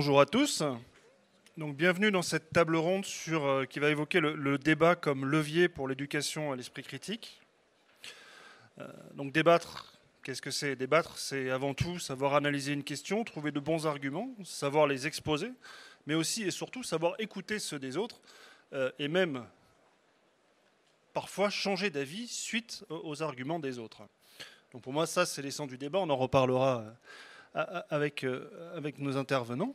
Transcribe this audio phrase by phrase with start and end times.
[0.00, 0.62] Bonjour à tous.
[1.56, 5.68] Donc, bienvenue dans cette table ronde sur, euh, qui va évoquer le, débat comme levier
[5.68, 7.40] pour l'éducation à l'esprit critique.
[8.78, 13.50] Euh, donc débattre, qu'est-ce que c'est Débattre, c'est avant tout savoir analyser une question, trouver
[13.50, 15.50] de bons arguments, savoir les exposer,
[16.06, 18.20] mais aussi et surtout savoir écouter ceux des autres
[18.74, 19.44] euh, et même
[21.12, 24.02] parfois changer d'avis suite aux arguments des autres.
[24.72, 25.98] Donc pour moi, ça, c'est l'essence du débat.
[25.98, 26.84] On en reparlera
[27.52, 28.24] avec,
[28.76, 29.74] avec nos intervenants.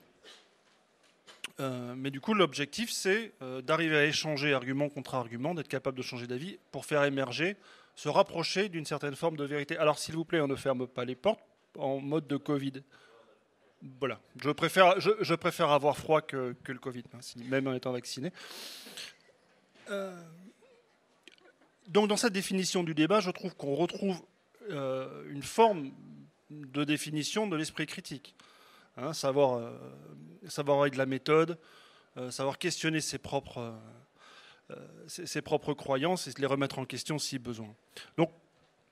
[1.59, 5.97] Euh, mais du coup, l'objectif, c'est euh, d'arriver à échanger argument contre argument, d'être capable
[5.97, 7.57] de changer d'avis pour faire émerger,
[7.95, 9.77] se rapprocher d'une certaine forme de vérité.
[9.77, 11.43] Alors, s'il vous plaît, on ne ferme pas les portes
[11.77, 12.83] en mode de Covid.
[13.99, 17.19] Voilà, je préfère, je, préfère avoir froid que, le Covid, hein,
[17.49, 18.31] même en étant vacciné.
[19.89, 20.23] Euh,
[21.87, 24.21] donc, dans cette définition du débat, je trouve qu'on retrouve
[24.69, 25.91] une forme
[26.49, 28.33] de définition de l'esprit critique.
[28.95, 29.71] Hein, savoir, euh,
[30.47, 31.57] savoir avoir de la méthode,
[32.17, 33.73] euh, savoir questionner ses propres,
[34.69, 34.75] euh,
[35.07, 37.73] ses, propres croyances et les remettre en question si besoin.
[38.17, 38.31] Donc,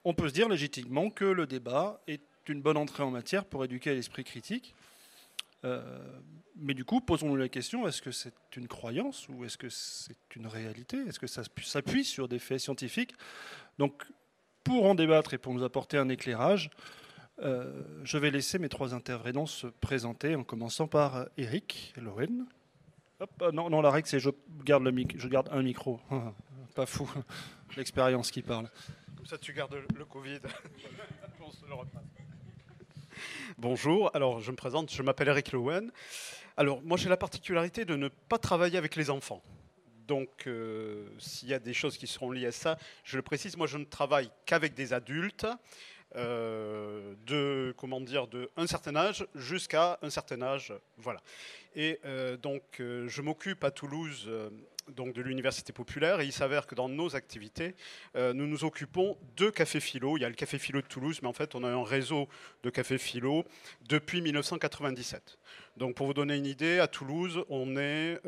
[0.03, 3.63] on peut se dire légitimement que le débat est une bonne entrée en matière pour
[3.63, 4.73] éduquer l'esprit critique.
[6.55, 10.35] mais du coup, posons-nous la question est-ce que c'est une croyance ou est-ce que c'est
[10.35, 10.97] une réalité?
[11.07, 13.13] Est-ce que ça s'appuie sur des faits scientifiques?
[13.77, 14.03] Donc,
[14.63, 16.71] pour en débattre et pour nous apporter un éclairage,
[17.41, 22.45] euh, je vais laisser mes trois intervenants se présenter, en commençant par Eric Lowen.
[23.41, 24.29] Euh, non, non, la règle, c'est je
[24.63, 25.99] garde, le je garde un micro.
[26.75, 27.09] Pas fou,
[27.77, 28.69] l'expérience qui parle.
[29.15, 30.39] Comme ça, tu gardes le Covid.
[33.57, 35.91] Bonjour, alors je me présente, je m'appelle Eric Lowen.
[36.57, 39.41] Alors, moi, j'ai la particularité de ne pas travailler avec les enfants.
[40.07, 43.55] Donc, euh, s'il y a des choses qui seront liées à ça, je le précise,
[43.55, 45.47] moi, je ne travaille qu'avec des adultes.
[46.15, 51.21] Euh, de comment dire de un certain âge jusqu'à un certain âge, voilà.
[51.73, 54.29] Et euh, donc euh, je m'occupe à Toulouse
[54.89, 57.75] donc de l'université populaire et il s'avère que dans nos activités,
[58.15, 60.17] nous nous occupons de cafés philo.
[60.17, 62.27] Il y a le café philo de Toulouse, mais en fait on a un réseau
[62.63, 63.45] de cafés philo
[63.87, 65.37] depuis 1997.
[65.77, 68.19] Donc pour vous donner une idée, à Toulouse, on est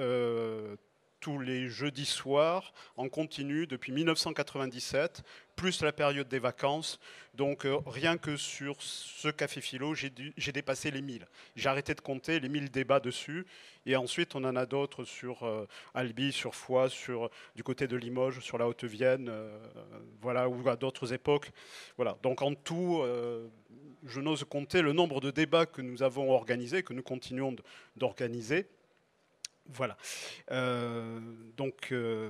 [1.23, 5.23] tous les jeudis soirs en continu depuis 1997,
[5.55, 6.99] plus la période des vacances.
[7.33, 11.25] Donc euh, rien que sur ce café philo, j'ai dépassé les 1000.
[11.55, 13.45] J'ai arrêté de compter les 1000 débats dessus.
[13.85, 17.95] Et ensuite, on en a d'autres sur euh, Albi, sur Foix, sur, du côté de
[17.95, 19.57] Limoges, sur la Haute-Vienne, euh,
[20.21, 21.51] voilà, ou à d'autres époques.
[21.95, 22.17] Voilà.
[22.21, 23.01] Donc en tout,
[24.03, 27.55] je n'ose compter le nombre de débats que nous avons organisés, que nous continuons
[27.95, 28.67] d'organiser.
[29.67, 29.97] Voilà.
[30.51, 31.19] Euh,
[31.55, 32.29] donc, euh,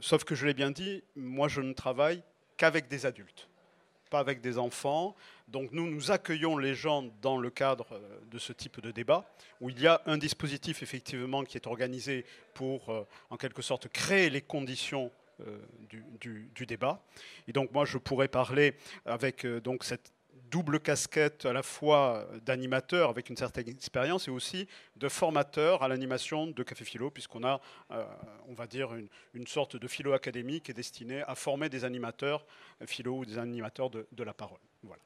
[0.00, 2.22] sauf que je l'ai bien dit, moi je ne travaille
[2.56, 3.48] qu'avec des adultes,
[4.10, 5.14] pas avec des enfants.
[5.48, 9.30] Donc nous, nous accueillons les gens dans le cadre euh, de ce type de débat,
[9.60, 12.24] où il y a un dispositif effectivement qui est organisé
[12.54, 15.10] pour, en quelque sorte, créer les conditions
[16.20, 17.02] du, du, débat.
[17.48, 18.74] Et donc moi, je pourrais parler
[19.06, 20.12] avec donc cette
[20.50, 24.66] double casquette à la fois d'animateur avec une certaine expérience et aussi
[24.96, 28.04] de formateur à l'animation de Café Philo, puisqu'on a, euh,
[28.48, 28.90] on va dire,
[29.34, 32.46] une, sorte de philo académique qui est destinée à former des animateurs
[32.86, 34.60] philo ou des animateurs de, de la parole.
[34.82, 35.02] Voilà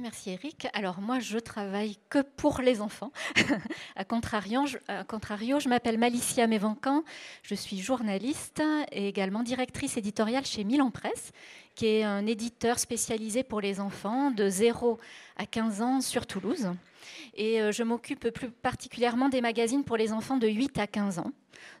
[0.00, 0.68] merci Eric.
[0.74, 3.10] Alors moi, je travaille que pour les enfants.
[3.96, 7.04] à, contrario, je, contrario, je m'appelle Malicia Mévancan,
[7.42, 11.32] je suis journaliste et également directrice éditoriale chez Milan Presse,
[11.78, 14.98] qui est un éditeur spécialisé pour les enfants de 0
[15.36, 16.72] à 15 ans sur Toulouse.
[17.34, 21.20] Et euh, je m'occupe plus particulièrement des magazines pour les enfants de 8 à 15
[21.20, 21.32] ans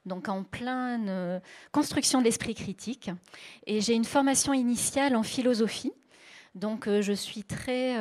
[0.06, 1.40] donc en pleine euh,
[1.72, 3.10] construction d'esprit critique.
[3.66, 5.92] Et j'ai une formation initiale en philosophie,
[6.54, 7.96] donc euh, je suis très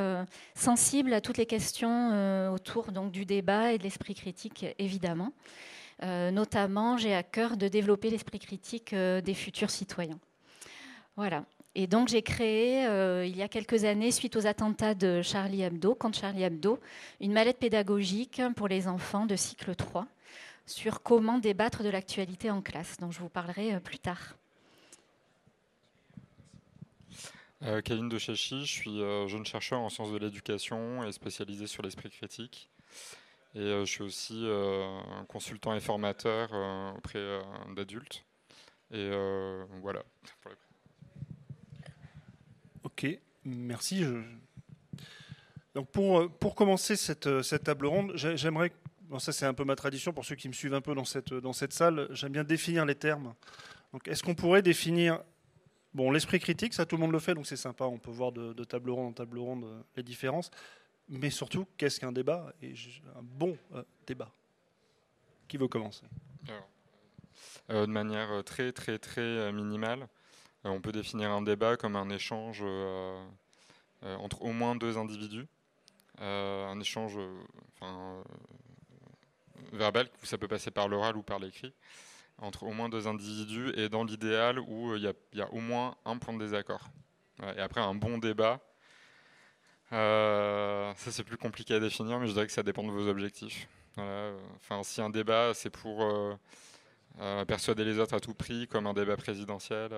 [0.53, 5.33] sensible à toutes les questions autour donc, du débat et de l'esprit critique, évidemment.
[6.03, 10.19] notamment, j'ai à cœur de développer l'esprit critique des futurs citoyens.
[11.15, 11.43] Voilà.
[11.79, 12.81] Et donc j'ai créé,
[13.23, 16.79] il y a quelques années, suite aux attentats de Charlie Hebdo, contre Charlie Hebdo,
[17.21, 20.07] une mallette pédagogique pour les enfants de cycle 3
[20.65, 24.35] sur comment débattre de l'actualité en classe, dont je vous parlerai plus tard.
[27.63, 31.81] Euh, de Chechi, je suis euh, jeune chercheur en sciences de l'éducation et spécialisé sur
[31.81, 32.69] l'esprit critique.
[33.55, 34.45] Et euh, je suis aussi
[35.27, 36.51] consultant et formateur
[36.95, 37.41] auprès
[37.75, 38.23] d'adultes.
[38.91, 39.09] Et
[39.81, 40.03] voilà.
[42.97, 44.03] Ok, merci.
[45.75, 48.71] Donc pour, pour commencer cette, cette table ronde, j'aimerais,
[49.01, 51.05] bon ça c'est un peu ma tradition pour ceux qui me suivent un peu dans
[51.05, 53.35] cette, dans cette salle, j'aime bien définir les termes.
[53.93, 55.21] Donc est-ce qu'on pourrait définir
[55.93, 57.85] Bon, l'esprit critique, ça tout le monde le fait, donc c'est sympa.
[57.85, 60.49] On peut voir de, table ronde en table ronde euh, les différences.
[61.07, 62.51] mais surtout, qu'est-ce qu'un débat?
[62.63, 62.73] Et
[63.15, 63.55] un bon
[64.07, 64.31] débat.
[65.47, 66.05] Qui veut commencer?
[67.69, 70.07] De manière très, très, très minimale,
[70.67, 72.63] on peut définir un débat comme un échange
[74.01, 75.47] entre au moins deux individus.
[76.19, 77.17] un échange
[79.73, 81.73] verbal, ça peut passer par l'oral ou par l'écrit,
[82.37, 86.17] entre au moins deux individus, et dans l'idéal où il y, a au moins un
[86.17, 86.89] point de désaccord.
[87.55, 88.59] Et après, un bon débat,
[89.93, 93.07] euh, ça c'est plus compliqué à définir, mais je dirais que ça dépend de vos
[93.07, 93.67] objectifs.
[94.83, 96.35] Si un débat c'est pour euh,
[97.19, 99.91] euh, persuader les autres à tout prix, comme un débat présidentiel,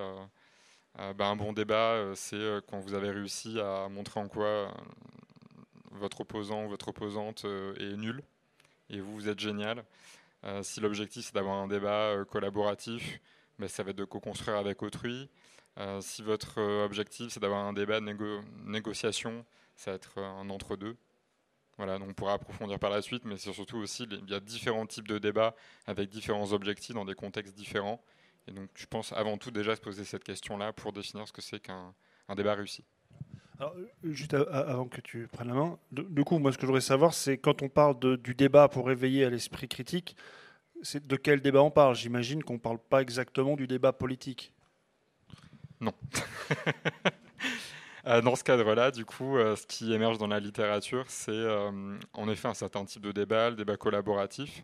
[0.96, 4.74] ben, un bon débat c'est quand vous avez réussi à montrer en quoi
[5.92, 7.44] votre opposant ou votre opposante
[7.78, 8.22] est nul
[8.90, 9.84] et vous, vous êtes génial.
[10.62, 13.20] si l'objectif c'est d'avoir un débat collaboratif,
[13.58, 15.28] ben, ça va être de co-construire avec autrui.
[16.00, 19.44] si votre objectif c'est d'avoir un débat de négociation,
[19.76, 20.96] ça va être un entre-deux.
[21.80, 24.40] Voilà, donc on pourra approfondir par la suite, mais c'est surtout aussi, il y a
[24.40, 25.54] différents types de débats
[25.86, 28.02] avec différents objectifs dans des contextes différents.
[28.48, 31.42] Et donc je pense avant tout déjà se poser cette question-là pour définir ce que
[31.42, 31.94] c'est qu'un
[32.36, 32.84] débat réussi.
[33.58, 36.66] Alors, euh, juste avant que tu prennes la main, du coup, moi ce que je
[36.66, 40.16] voudrais savoir, c'est quand on parle du débat pour réveiller à l'esprit critique,
[40.82, 41.94] c'est de quel débat on parle?
[41.94, 44.52] J'imagine qu'on ne parle pas exactement du débat politique.
[45.80, 45.92] Non.
[48.06, 51.46] Euh, dans ce cadre-là, du coup, euh, ce qui émerge dans la littérature, c'est
[52.14, 54.62] en effet un certain type de débat, le débat collaboratif.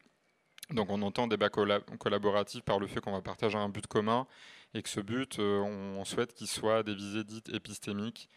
[0.70, 4.26] Donc on entend débat collaboratif par le fait qu'on va partager un but commun
[4.74, 8.28] et que ce but, on, souhaite qu'il soit des visées dites épistémiques.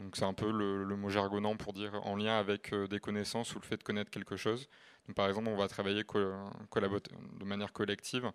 [0.00, 3.60] Donc c'est un peu le, mot jargonnant pour dire en lien avec des connaissances ou
[3.60, 4.68] le fait de connaître quelque chose.
[5.14, 8.32] par exemple, on va travailler de manière collective,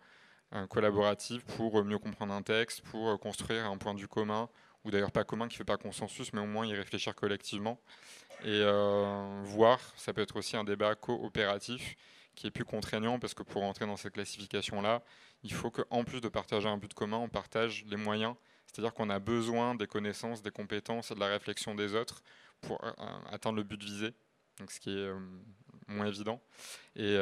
[0.70, 4.48] collaborative pour mieux comprendre un texte, pour construire un point de vue commun
[4.86, 7.80] ou d'ailleurs pas commun, qui ne fait pas consensus, mais au moins y réfléchir collectivement.
[8.44, 11.96] Et euh, voir, ça peut être aussi un débat coopératif
[12.40, 15.04] qui est plus contraignant, parce que pour entrer dans cette classification-là,
[15.44, 18.34] il faut qu'en plus de partager un but commun, on partage les moyens.
[18.66, 22.24] C'est-à-dire qu'on a besoin des connaissances, des compétences et de la réflexion des autres
[22.62, 22.92] pour euh,
[23.30, 24.14] atteindre le but visé,
[24.58, 25.20] donc ce qui est euh,
[25.88, 26.42] moins évident.
[26.96, 27.18] Et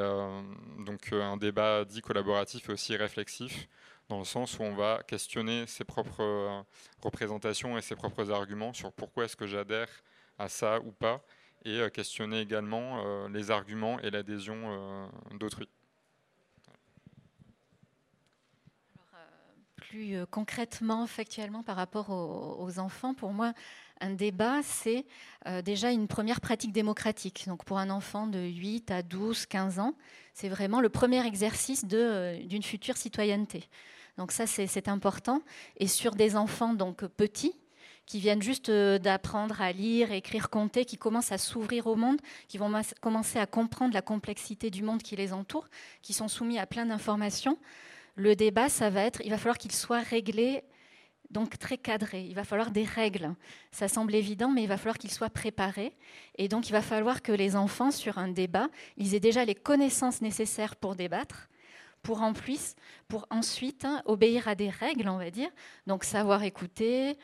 [0.85, 3.67] donc un débat dit collaboratif et aussi réflexif,
[4.09, 6.61] dans le sens où on va questionner ses propres euh,
[7.01, 9.89] représentations et ses propres arguments sur pourquoi est-ce que j'adhère
[10.37, 11.23] à ça ou pas,
[11.67, 15.67] et euh, questionner également euh, les arguments et l'adhésion d'autrui.
[19.75, 23.53] plus concrètement, factuellement, par rapport aux, enfants, pour moi,
[24.01, 25.05] un débat, c'est
[25.63, 27.45] déjà une première pratique démocratique.
[27.47, 29.93] Donc pour un enfant de 8 à 12, 15 ans,
[30.33, 33.63] c'est vraiment le premier exercice d'une future citoyenneté.
[34.17, 35.41] Donc ça, c'est important.
[35.77, 37.55] Et sur des enfants donc petits,
[38.07, 42.19] qui viennent juste euh, d'apprendre à lire, écrire, compter, qui commencent à s'ouvrir au monde,
[42.47, 42.71] qui vont
[43.01, 45.67] commencer à comprendre la complexité du monde qui les entoure,
[46.01, 47.59] qui sont soumis à plein d'informations.
[48.15, 50.63] Le débat, ça va être, il va falloir qu'il soit réglé,
[51.29, 52.23] donc très cadré.
[52.23, 53.35] Il va falloir des règles.
[53.71, 55.93] Ça semble évident, mais il va falloir qu'il soit préparé.
[56.37, 59.53] Et donc, il va falloir que les enfants, sur un débat, ils aient déjà les
[59.53, 61.49] connaissances nécessaires pour débattre
[62.03, 62.75] pour, en plus,
[63.09, 65.49] pour ensuite hein, obéir à des règles, on va dire.
[65.87, 67.17] Donc savoir écouter,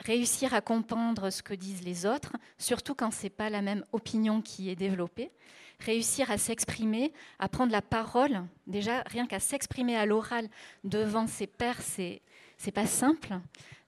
[0.00, 3.84] réussir à comprendre ce que disent les autres, surtout quand ce n'est pas la même
[3.92, 5.30] opinion qui est développée.
[5.78, 10.48] Réussir à s'exprimer, à prendre la parole, déjà rien qu'à s'exprimer à l'oral
[10.84, 12.20] devant ses pairs, c'est
[12.58, 13.38] c'est pas simple.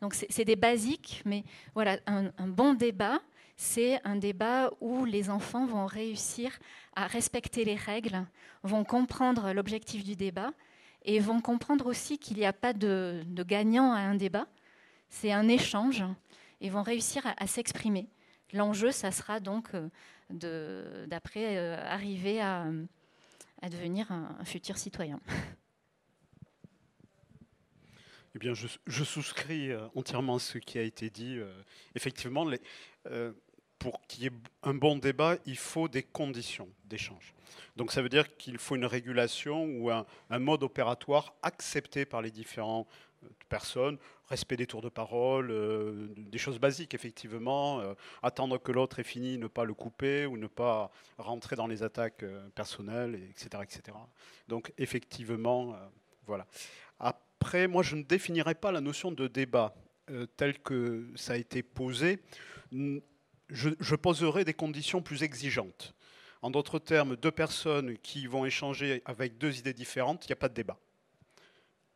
[0.00, 3.20] Donc c'est des basiques, mais voilà, un bon débat,
[3.62, 6.58] c'est un débat où les enfants vont réussir
[6.96, 8.26] à respecter les règles,
[8.64, 10.50] vont comprendre l'objectif du débat
[11.04, 14.46] et vont comprendre aussi qu'il n'y a pas de, gagnant à un débat,
[15.12, 16.02] c'est un échange
[16.60, 18.08] et vont réussir à, s'exprimer.
[18.52, 19.70] L'enjeu, ça sera donc
[20.42, 22.66] euh, d'après euh, arriver à,
[23.70, 25.20] devenir un, futur citoyen.
[28.34, 31.38] Eh bien, je, souscris euh, entièrement à ce qui a été dit.
[31.94, 32.50] effectivement,
[33.78, 37.34] pour qu'il y ait un bon débat, il faut des conditions d'échange.
[37.76, 42.30] Donc ça veut dire qu'il faut une régulation ou un, mode opératoire accepté par les
[42.30, 42.88] différentes
[43.50, 43.98] personnes,
[44.32, 49.04] respect des tours de parole, euh, des choses basiques effectivement, euh, attendre que l'autre ait
[49.04, 52.24] fini, ne pas le couper ou ne pas rentrer dans les attaques
[52.54, 53.96] personnelles, etc., etc.
[54.48, 55.76] Donc effectivement,
[56.26, 56.46] voilà.
[56.98, 59.74] Après, moi je ne définirais pas la notion de débat
[60.36, 62.18] telle que ça a été posé
[63.52, 65.94] je, poserai des conditions plus exigeantes.
[66.40, 70.36] En d'autres termes, deux personnes qui vont échanger avec deux idées différentes, il n'y a
[70.36, 70.78] pas de débat.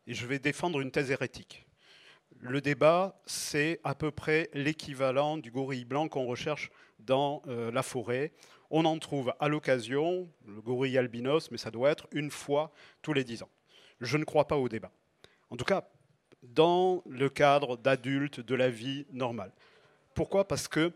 [0.07, 1.66] Et je vais défendre une thèse hérétique.
[2.41, 7.83] Le débat, c'est à peu près l'équivalent du gorille blanc qu'on recherche dans euh, la
[7.83, 8.33] forêt.
[8.71, 13.13] on en trouve à l'occasion, le gorille albinos, mais ça doit être une fois tous
[13.13, 13.51] les dix ans.
[14.01, 14.91] Je ne crois pas au débat.
[15.51, 15.89] En tout cas,
[16.43, 19.53] dans le cadre d'adultes, de la vie normale.
[20.15, 20.47] Pourquoi?
[20.47, 20.93] Parce que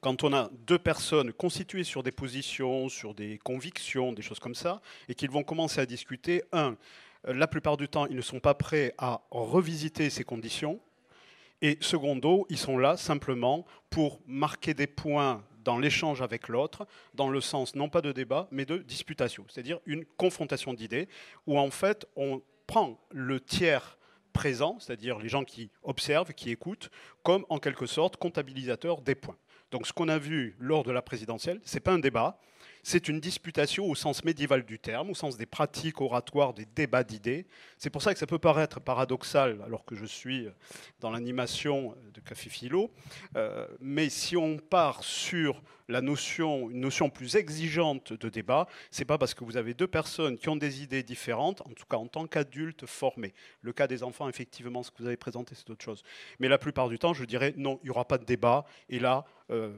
[0.00, 4.54] quand on a deux personnes constituées sur des positions, sur des convictions, des choses comme
[4.54, 6.76] ça, et qu'ils vont commencer à discuter, un,
[7.24, 10.80] la plupart du temps, ils ne sont pas prêts à revisiter ces conditions,
[11.60, 17.28] et secondo, ils sont là simplement pour marquer des points dans l'échange avec l'autre, dans
[17.28, 21.08] le sens non pas de débat, mais de disputation, c'est-à-dire une confrontation d'idées,
[21.46, 23.96] où en fait on prend le tiers
[24.32, 26.90] présent, c'est-à-dire les gens qui observent, qui écoutent,
[27.22, 29.36] comme en quelque sorte comptabilisateur des points.
[29.70, 32.40] Donc ce qu'on a vu lors de la présidentielle, ce n'est pas un débat,
[32.82, 37.04] c'est une disputation au sens médiéval du terme, au sens des pratiques oratoires, des débats
[37.04, 37.46] d'idées.
[37.78, 40.48] C'est pour ça que ça peut paraître paradoxal, alors que je suis
[41.00, 42.90] dans l'animation de Café Philo.
[43.36, 49.04] Euh, mais si on part sur la notion, une notion plus exigeante de débat, c'est
[49.04, 51.98] pas parce que vous avez deux personnes qui ont des idées différentes, en tout cas
[51.98, 53.32] en tant qu'adultes formés.
[53.60, 56.02] Le cas des enfants, effectivement, ce que vous avez présenté, c'est autre chose.
[56.40, 58.64] Mais la plupart du temps, je dirais non, il n'y aura pas de débat.
[58.88, 59.76] Et là, euh,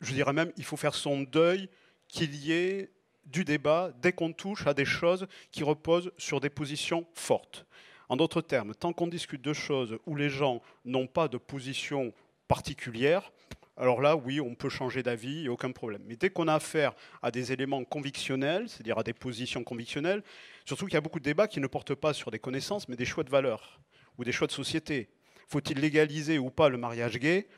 [0.00, 1.68] je dirais même, il faut faire son deuil
[2.14, 2.90] qu'il y ait
[3.26, 7.66] du débat dès qu'on touche à des choses qui reposent sur des positions fortes.
[8.08, 12.12] En d'autres termes, tant qu'on discute de choses où les gens n'ont pas de position
[12.46, 13.32] particulière,
[13.76, 16.02] alors là, oui, on peut changer d'avis, aucun problème.
[16.06, 20.22] Mais dès qu'on a affaire à des éléments convictionnels, c'est-à-dire à des positions convictionnelles,
[20.64, 22.94] surtout qu'il y a beaucoup de débats qui ne portent pas sur des connaissances, mais
[22.94, 23.80] des choix de valeurs
[24.18, 25.08] ou des choix de société.
[25.48, 27.48] Faut-il légaliser ou pas le mariage gay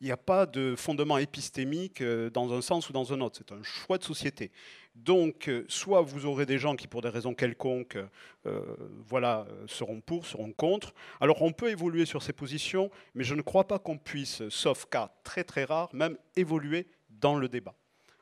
[0.00, 3.38] il n'y a pas de fondement épistémique euh, dans un sens ou dans un autre.
[3.38, 4.50] C'est un choix de société.
[4.94, 7.98] Donc, euh, soit vous aurez des gens qui, pour des raisons quelconques,
[8.46, 8.60] euh,
[9.06, 10.94] voilà, seront pour, seront contre.
[11.20, 14.86] Alors, on peut évoluer sur ces positions, mais je ne crois pas qu'on puisse, sauf
[14.86, 17.74] cas très très rare, même évoluer dans le débat.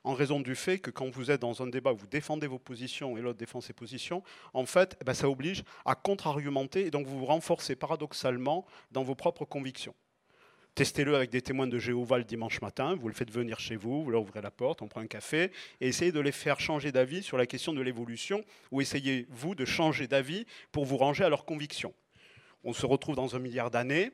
[0.04, 2.58] En raison du fait que quand vous êtes dans un débat où vous défendez vos
[2.58, 6.90] positions et l'autre défend ses positions, en fait, eh ben, ça oblige à contre-argumenter et
[6.90, 9.94] donc vous vous renforcez paradoxalement dans vos propres convictions.
[10.74, 14.04] Testez-le avec des témoins de Jéhovah le dimanche matin, vous le faites venir chez vous,
[14.04, 15.52] vous leur ouvrez la porte, on prend un café,
[15.82, 19.66] et essayez de les faire changer d'avis sur la question de l'évolution, ou essayez-vous de
[19.66, 21.92] changer d'avis pour vous ranger à leurs convictions.
[22.64, 24.12] On se retrouve dans un milliard d'années,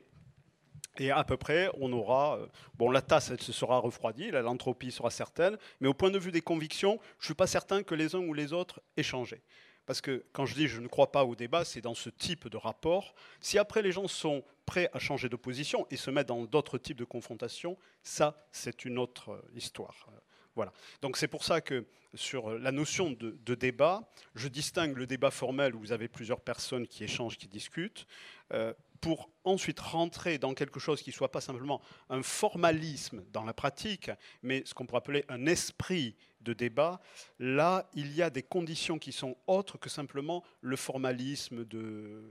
[0.97, 2.39] et à peu près, on aura.
[2.39, 6.19] Euh, bon, la tasse, elle se sera refroidie, l'entropie sera certaine, mais au point de
[6.19, 9.03] vue des convictions, je ne suis pas certain que les uns ou les autres aient
[9.03, 9.41] changé.
[9.89, 12.47] Parce que quand je dis je ne crois pas au débat, c'est dans ce type
[12.47, 13.15] de rapport.
[13.39, 16.77] Si après les gens sont prêts à changer de position et se mettre dans d'autres
[16.77, 20.07] types de confrontations, ça, c'est une autre euh, histoire.
[20.09, 20.19] Euh,
[20.53, 20.73] voilà.
[21.01, 25.73] Donc c'est pour ça que sur la notion de, débat, je distingue le débat formel
[25.73, 28.05] où vous avez plusieurs personnes qui échangent, qui discutent,
[28.53, 31.81] euh, pour ensuite rentrer dans quelque chose qui ne soit pas simplement
[32.11, 34.11] un formalisme dans la pratique,
[34.43, 37.01] mais ce qu'on pourrait appeler un esprit de débat,
[37.39, 42.23] là, il y a des conditions qui sont autres que simplement le formalisme de,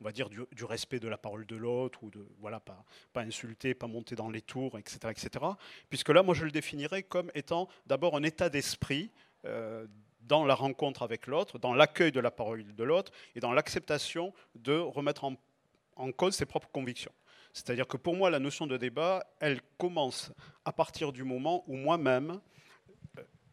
[0.00, 3.22] on va dire, du, respect de la parole de l'autre, ou de, voilà, pas, pas
[3.22, 5.44] insulter, pas monter dans les tours, etc., etc.
[5.88, 9.10] Puisque là, moi, je le définirais comme étant d'abord un état d'esprit
[9.44, 9.86] euh,
[10.22, 14.34] dans la rencontre avec l'autre, dans l'accueil de la parole de l'autre, et dans l'acceptation
[14.54, 15.36] de remettre en,
[15.96, 17.12] en cause ses propres convictions.
[17.52, 20.30] C'est-à-dire que pour moi, la notion de débat, elle commence
[20.66, 22.40] à partir du moment où moi-même,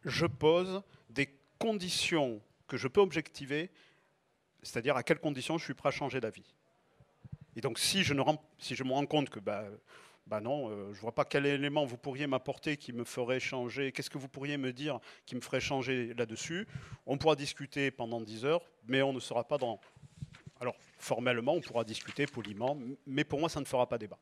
[0.04, 3.70] je pose des conditions que je peux objectiver,
[4.62, 6.54] c'est-à-dire à quelles conditions je suis prêt à changer d'avis.
[7.56, 8.22] Et donc si je, ne,
[8.58, 9.64] si je me rends compte que bah,
[10.26, 13.40] bah non, euh, je ne vois pas quel élément vous pourriez m'apporter qui me ferait
[13.40, 16.66] changer, qu'est-ce que vous pourriez me dire qui me ferait changer là-dessus,
[17.06, 19.80] on pourra discuter pendant 10 heures, mais on ne sera pas dans...
[20.60, 24.18] Alors formellement, on pourra discuter poliment, mais pour moi, ça ne fera pas débat.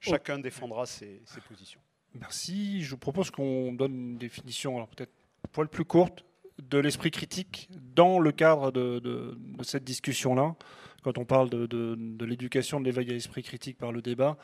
[0.00, 1.80] Chacun défendra ses positions.
[2.14, 2.82] Merci.
[2.82, 5.12] Je vous propose qu'on donne une définition, alors peut-être
[5.52, 6.24] poil plus courte,
[6.62, 10.54] de l'esprit critique dans le cadre de, cette discussion-là.
[11.02, 14.38] Quand on parle de, l'éducation de l'éveil à l'esprit critique par le débat,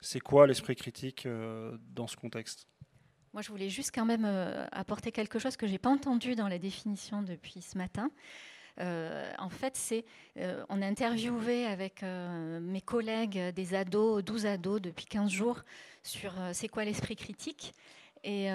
[0.00, 2.68] c'est quoi l'esprit critique euh, dans ce contexte?
[3.32, 6.34] Moi, je voulais juste quand même euh, apporter quelque chose que je n'ai pas entendu
[6.36, 8.10] dans la définition depuis ce matin.
[8.80, 9.78] Euh, en fait,
[10.38, 15.60] euh, on a interviewé avec euh, mes collègues des ados, 12 ados depuis 15 jours,
[16.02, 17.74] sur c'est quoi l'esprit critique?
[18.26, 18.48] Et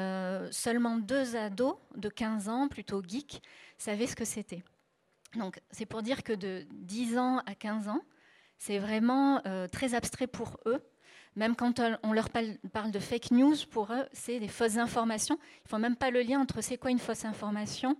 [0.49, 3.39] seulement deux ados de 15 ans, plutôt geeks,
[3.77, 4.63] savaient ce que c'était.
[5.35, 8.01] Donc, c'est pour dire que de 10 ans à 15 ans,
[8.57, 10.83] c'est vraiment très abstrait pour eux.
[11.35, 15.37] Même quand on leur parle de fake news, pour eux, c'est des fausses informations.
[15.37, 17.95] Ils ne font même pas le lien entre c'est quoi une fausse information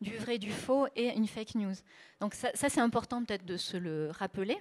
[0.00, 1.74] du vrai, du faux et une fake news.
[2.20, 4.58] Donc ça, c'est important peut-être de se le rappeler.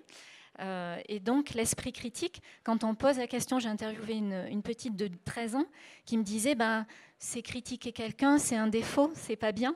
[1.07, 5.55] et donc l'esprit critique, quand on pose la question, j'ai interviewé une, petite de 13
[5.55, 5.65] ans
[6.05, 6.85] qui me disait, ben,
[7.17, 9.75] c'est critiquer quelqu'un, c'est un défaut, c'est pas bien.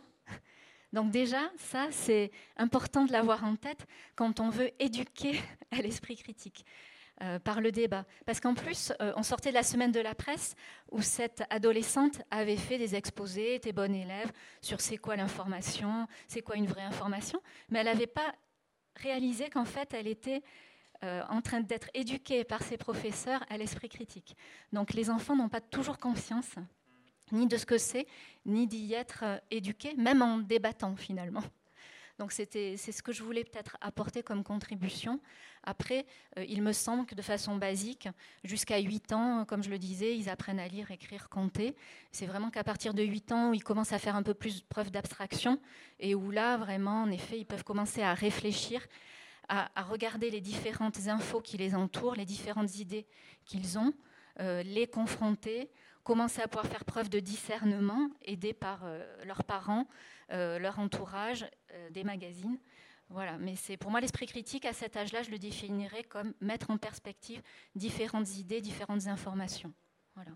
[0.94, 5.40] Donc déjà, ça, c'est important de l'avoir en tête quand on veut éduquer
[5.72, 6.66] à l'esprit critique.
[7.24, 8.06] Euh, par le débat.
[8.26, 10.56] Parce qu'en plus, euh, on sortait de la semaine de la presse
[10.92, 14.30] où cette adolescente avait fait des exposés, était bonne élève,
[14.62, 17.40] sur c'est quoi l'information, c'est quoi une vraie information,
[17.70, 18.36] mais elle n'avait pas
[18.98, 20.42] réalisé qu'en fait, elle était
[21.04, 24.36] euh, en train d'être éduquée par ses professeurs à l'esprit critique.
[24.74, 26.56] Donc les enfants n'ont pas toujours conscience
[27.32, 28.06] ni de ce que c'est,
[28.46, 31.44] ni d'y être éduqués, même en débattant finalement.
[32.20, 32.46] Donc c'est
[32.78, 35.20] ce que je voulais peut-être apporter comme contribution.
[35.64, 36.06] Après,
[36.38, 38.08] euh, il me semble que de façon basique,
[38.44, 41.76] jusqu'à 8 ans, comme je le disais, ils apprennent à lire, écrire, compter.
[42.12, 44.62] C'est vraiment qu'à partir de 8 ans où ils commencent à faire un peu plus
[44.62, 45.60] preuve d'abstraction
[46.00, 48.86] et où là, vraiment, en effet, ils peuvent commencer à réfléchir,
[49.50, 53.08] à, regarder les différentes infos qui les entourent, les différentes idées
[53.46, 53.94] qu'ils ont,
[54.40, 55.70] euh, les confronter,
[56.04, 59.88] commencer à pouvoir faire preuve de discernement, aidés par euh, leurs parents,
[60.32, 62.58] euh, leur entourage, euh, des magazines.
[63.10, 66.72] Voilà, mais c'est pour moi l'esprit critique à cet âge-là, je le définirais comme mettre
[66.72, 67.42] en perspective
[67.76, 69.74] différentes idées, différentes informations.
[70.16, 70.32] Voilà.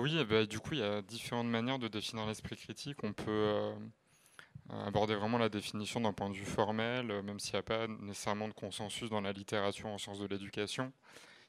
[0.00, 3.02] oui, eh ben, du coup, il y a différentes manières de définir l'esprit critique.
[3.02, 3.72] On peut
[4.70, 8.48] aborder vraiment la définition d'un point de vue formel, même s'il n'y a pas nécessairement
[8.48, 10.92] de consensus dans la littérature en sciences de l'éducation.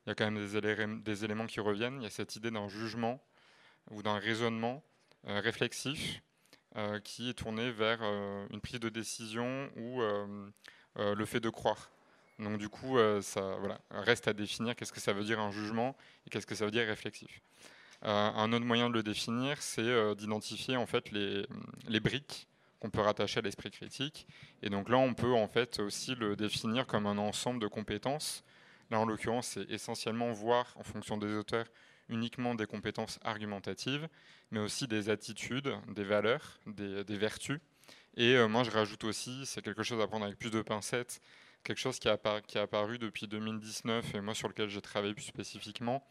[0.06, 2.02] Il y a quand même des éléments qui reviennent.
[2.02, 3.22] Il y a cette idée d'un jugement
[3.92, 4.84] ou d'un raisonnement
[5.28, 6.22] euh, réflexif
[6.78, 10.02] euh, qui est tourné vers euh, une prise de décision ou
[10.96, 11.92] le fait de croire.
[12.40, 15.96] Donc du coup, ça voilà, reste à définir qu'est-ce que ça veut dire un jugement
[16.26, 17.42] et qu'est-ce que ça veut dire réflexif.
[18.02, 22.49] un autre moyen de le définir, c'est d'identifier en fait les briques
[22.80, 24.28] qu'on peut rattacher à l'esprit critique.
[24.62, 28.44] Et donc là, on peut en fait aussi le définir comme un ensemble de compétences.
[28.90, 31.66] Là, en l'occurrence, c'est essentiellement voir, en fonction des auteurs,
[32.10, 34.08] uniquement des compétences argumentatives,
[34.52, 37.60] mais aussi des attitudes, des valeurs, des, vertus.
[38.18, 41.22] Et euh, moi, je rajoute aussi, c'est quelque chose à prendre avec plus de pincettes,
[41.64, 45.24] quelque chose qui a, qui apparu depuis 2019 et moi sur lequel j'ai travaillé plus
[45.24, 46.04] spécifiquement,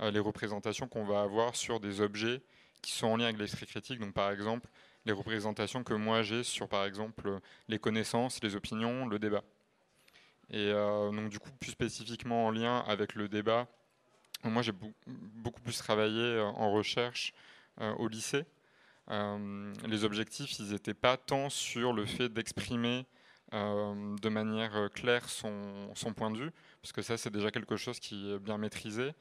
[0.00, 2.42] euh, les représentations qu'on va avoir sur des objets
[2.82, 4.00] qui sont en lien avec l'esprit critique.
[4.00, 4.68] Donc, par exemple,
[5.06, 9.44] les représentations que moi j'ai sur, par exemple, les connaissances, les opinions, le débat.
[10.50, 13.66] Et euh, donc, du coup, plus spécifiquement en lien avec le débat,
[14.44, 14.72] moi, j'ai
[15.06, 17.32] beaucoup plus travaillé euh, en recherche
[17.80, 18.44] euh, au lycée.
[19.08, 23.04] Les objectifs, ils n'étaient pas tant sur le fait d'exprimer
[23.52, 28.00] de manière claire son, son, point de vue, parce que ça, c'est déjà quelque chose
[28.00, 29.12] qui est bien maîtrisé.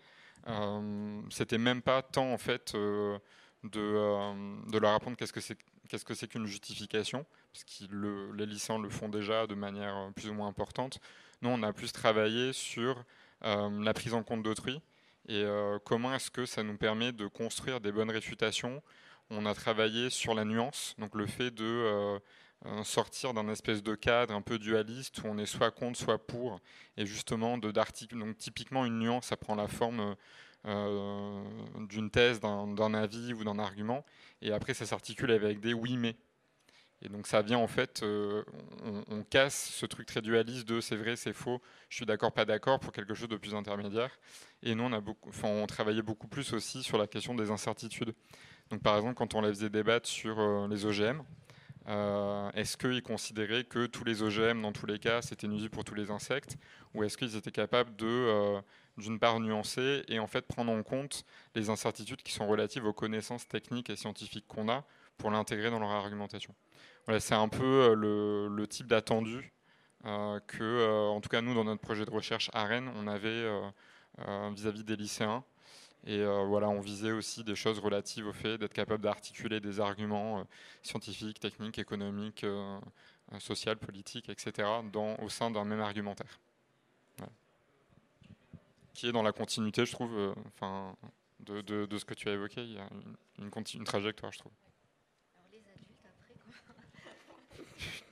[1.29, 3.19] C'était même pas tant, en fait, de,
[3.63, 5.57] de leur apprendre qu'est-ce que c'est
[5.93, 10.09] qu'est-ce que c'est qu'une justification, parce que le, les lycéens le font déjà de manière
[10.15, 10.99] plus ou moins importante.
[11.43, 13.03] Nous, on a plus travaillé sur
[13.43, 14.81] la prise en compte d'autrui,
[15.27, 18.81] et euh, comment est-ce que ça nous permet de construire des bonnes réfutations
[19.29, 22.19] On a travaillé sur la nuance, donc le fait de euh,
[22.65, 26.25] euh, sortir d'un espèce de cadre un peu dualiste où on est soit contre, soit
[26.25, 26.59] pour,
[26.97, 28.17] et justement d'articles.
[28.17, 30.15] Donc typiquement une nuance, ça prend la forme
[30.65, 34.05] d'une thèse, d'un avis ou d'un argument,
[34.41, 36.15] et après ça s'articule avec des oui mais.
[37.05, 40.95] Et donc ça vient en fait, on, on, casse ce truc très dualiste de c'est
[40.95, 44.17] vrai, c'est faux, je suis d'accord, pas d'accord pour quelque chose de plus intermédiaire.
[44.61, 48.13] Et nous, on, a beaucoup, on travaillait beaucoup plus aussi sur la question des incertitudes.
[48.69, 51.21] Donc, par exemple, quand on les faisait débattre sur euh, les OGM,
[51.87, 55.83] euh, est-ce qu'ils considéraient que tous les OGM, dans tous les cas, c'était nuisible pour
[55.83, 56.57] tous les insectes
[56.93, 58.61] Ou est-ce qu'ils étaient capables de, euh,
[58.97, 61.25] d'une part, nuancer et en fait prendre en compte
[61.55, 64.83] les incertitudes qui sont relatives aux connaissances techniques et scientifiques qu'on a
[65.17, 66.53] pour l'intégrer dans leur argumentation
[67.05, 69.53] Voilà, c'est un peu le, le type d'attendu
[70.03, 73.47] que, en tout cas, nous, dans notre projet de recherche à Rennes, on avait
[74.19, 75.43] euh, vis-à-vis des lycéens.
[76.05, 79.79] Et euh, voilà, on visait aussi des choses relatives au fait d'être capable d'articuler des
[79.79, 80.43] arguments euh,
[80.83, 82.45] scientifiques, techniques, économiques,
[83.39, 84.67] sociaux, politiques, etc.,
[85.19, 86.39] au sein d'un même argumentaire.
[88.93, 90.95] Qui est dans la continuité, je trouve, enfin,
[91.39, 92.61] de, de, ce que tu as évoqué.
[92.61, 92.87] Il y a
[93.39, 94.51] une, une, une trajectoire, je trouve.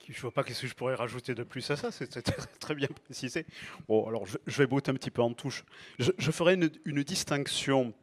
[0.08, 2.08] Je ne vois pas qu'est-ce que je pourrais rajouter de plus à ça, c'est
[2.60, 3.46] très bien précisé.
[3.88, 5.64] Bon, alors je, vais botter un petit peu en touche.
[5.98, 7.94] Je, ferai une, distinction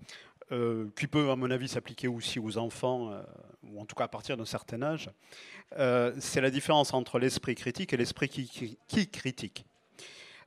[0.52, 3.22] euh, qui peut, à mon avis, s'appliquer aussi aux enfants, euh,
[3.63, 5.12] ou en tout cas à partir d'un certain âge.
[5.78, 9.65] Euh, c'est la différence entre l'esprit critique et l'esprit qui, critique.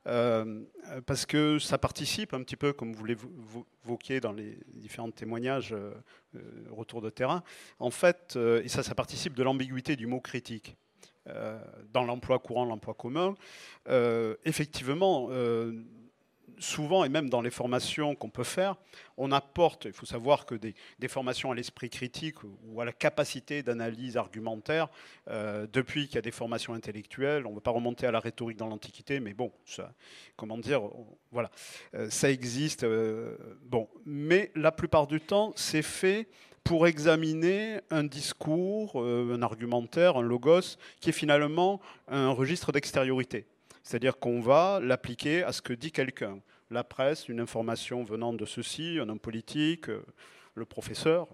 [0.03, 5.75] Parce que ça participe un petit peu, comme vous l'évoquiez dans les différents témoignages
[6.69, 7.43] retour de terrain,
[7.79, 10.75] en fait, et ça, ça participe de l'ambiguïté du mot critique
[11.93, 13.35] dans l'emploi courant, l'emploi commun,
[14.43, 15.29] effectivement,
[16.63, 18.75] souvent, et même dans les formations qu'on peut faire,
[19.17, 20.73] on apporte, il faut savoir que des,
[21.07, 24.87] formations à l'esprit critique ou à la capacité d'analyse argumentaire,
[25.29, 28.19] euh, depuis qu'il y a des formations intellectuelles, on ne veut pas remonter à la
[28.19, 29.93] rhétorique dans l'Antiquité, mais bon, ça,
[30.35, 30.81] comment dire,
[31.31, 31.51] voilà,
[31.93, 32.83] euh, ça existe.
[32.83, 36.27] Euh, bon, mais la plupart du temps, c'est fait
[36.63, 43.45] pour examiner un discours, un argumentaire, un logos, qui est finalement un registre d'extériorité.
[43.83, 46.39] C'est-à-dire qu'on va l'appliquer à ce que dit quelqu'un.
[46.73, 50.03] La presse, une information venant de ceci, un homme politique, euh,
[50.55, 51.27] le professeur.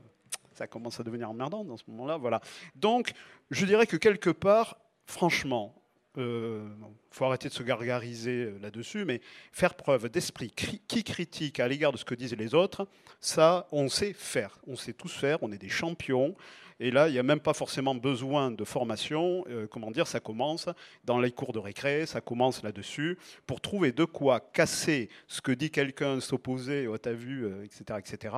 [0.52, 2.18] Ça commence à devenir emmerdant dans ce moment-là.
[2.18, 2.42] Voilà.
[2.76, 3.14] Donc,
[3.50, 5.82] je dirais que quelque part, franchement,
[6.18, 6.68] il euh,
[7.10, 9.22] faut arrêter de se gargariser euh, là-dessus, mais
[9.54, 12.86] faire preuve d'esprit qui critique à l'égard de ce que disent les autres,
[13.22, 14.60] ça, on sait faire.
[14.68, 16.36] On sait tous faire, on est des champions.
[16.82, 19.44] Et là, il n'y a même pas forcément besoin de formation.
[19.50, 20.70] Euh, comment dire, ça commence
[21.04, 25.52] dans les cours de récré, ça commence là-dessus, pour trouver de quoi casser ce que
[25.52, 28.36] dit quelqu'un, s'opposer, oh, t'as vu, etc., euh, etc.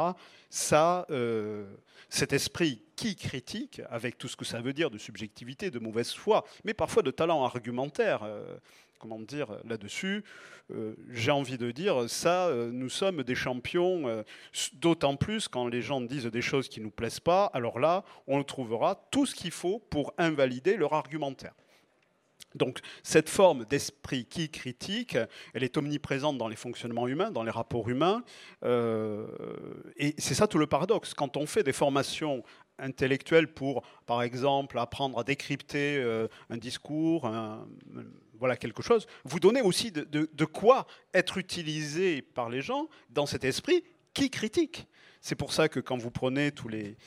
[0.49, 1.71] Ça, euh,
[2.09, 6.11] cet esprit qui critique, avec tout ce que ça veut dire de subjectivité, de mauvaise
[6.11, 8.27] foi, mais parfois de talent argumentaire,
[9.01, 10.23] comment dire, là-dessus,
[10.71, 14.23] euh, j'ai envie de dire, ça, euh, nous sommes des champions, euh,
[14.73, 18.03] d'autant plus quand les gens disent des choses qui ne nous plaisent pas, alors là,
[18.27, 21.53] on trouvera tout ce qu'il faut pour invalider leur argumentaire.
[22.53, 25.17] Donc cette forme d'esprit qui critique,
[25.53, 28.23] elle est omniprésente dans les fonctionnements humains, dans les rapports humains.
[28.61, 31.13] et c'est ça tout le paradoxe.
[31.13, 32.43] Quand on fait des formations
[32.77, 36.03] intellectuelles pour, par exemple, apprendre à décrypter
[36.49, 37.65] un discours, un,
[38.41, 39.05] voilà quelque chose.
[39.23, 43.83] Vous donnez aussi de, quoi être utilisé par les gens dans cet esprit
[44.15, 44.87] qui critique.
[45.21, 46.97] C'est pour ça que quand vous prenez les,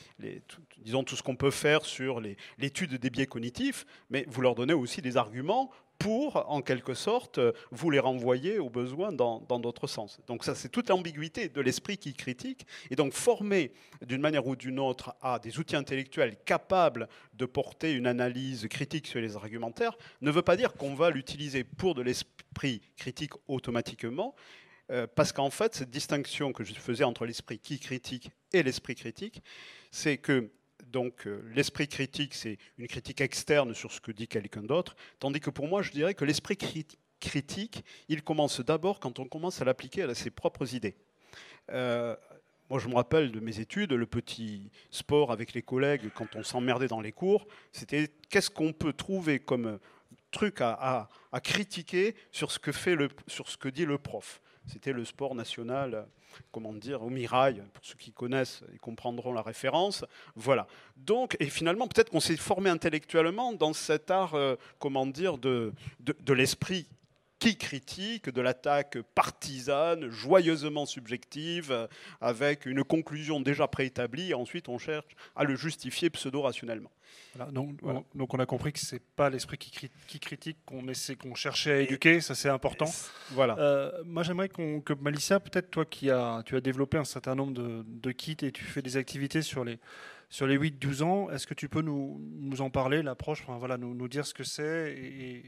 [0.77, 2.21] disons tout ce qu'on peut faire sur
[2.57, 7.39] l'étude des biais cognitifs, mais vous leur donnez aussi des arguments pour, en quelque sorte,
[7.71, 10.19] vous les renvoyer aux besoins dans d'autres sens.
[10.27, 12.65] Donc ça, c'est toute l'ambiguïté de l'esprit qui critique.
[12.89, 17.93] Et donc former, d'une manière ou d'une autre, à des outils intellectuels capables de porter
[17.93, 22.01] une analyse critique sur les argumentaires, ne veut pas dire qu'on va l'utiliser pour de
[22.01, 24.35] l'esprit critique automatiquement,
[24.91, 28.95] euh, parce qu'en fait, cette distinction que je faisais entre l'esprit qui critique et l'esprit
[28.95, 29.41] critique,
[29.91, 30.51] c'est que
[30.95, 35.41] donc euh, l'esprit critique, c'est une critique externe sur ce que dit quelqu'un d'autre, tandis
[35.41, 36.55] que pour moi, je dirais que l'esprit
[37.19, 40.95] critique, il commence d'abord quand on commence à l'appliquer à ses propres idées.
[41.69, 42.15] Euh,
[42.69, 46.43] moi, je me rappelle de mes études, le petit sport avec les collègues quand on
[46.43, 49.79] s'emmerdait dans les cours, c'était qu'est-ce qu'on peut trouver comme
[50.31, 51.09] truc à,
[51.43, 54.39] critiquer sur ce que fait le, sur ce que dit le prof.
[54.67, 56.05] C'était le sport national
[56.51, 60.05] comment dire, au Mirail, pour ceux qui connaissent et comprendront la référence.
[60.35, 60.67] Voilà.
[60.97, 65.73] Donc, et finalement, peut-être qu'on s'est formé intellectuellement dans cet art, euh, comment dire, de,
[65.99, 66.87] de l'esprit
[67.39, 71.87] qui critique de l'attaque partisane, joyeusement subjective,
[72.21, 76.91] avec une conclusion déjà préétablie, et ensuite on cherche à le justifier pseudo-rationnellement.
[77.51, 81.71] donc, on, a compris que ce n'est pas l'esprit qui, critique qu'on essaie, qu'on cherchait
[81.73, 82.89] à éduquer, ça c'est important.
[83.31, 83.57] Voilà.
[83.59, 87.53] Euh, moi j'aimerais que Malicia, peut-être toi qui as, tu as développé un certain nombre
[87.53, 89.77] de, kits et tu fais des activités sur les,
[90.29, 93.77] sur les 8-12 ans, est-ce que tu peux nous, nous en parler, l'approche, enfin, voilà,
[93.77, 95.43] nous, nous, dire ce que c'est et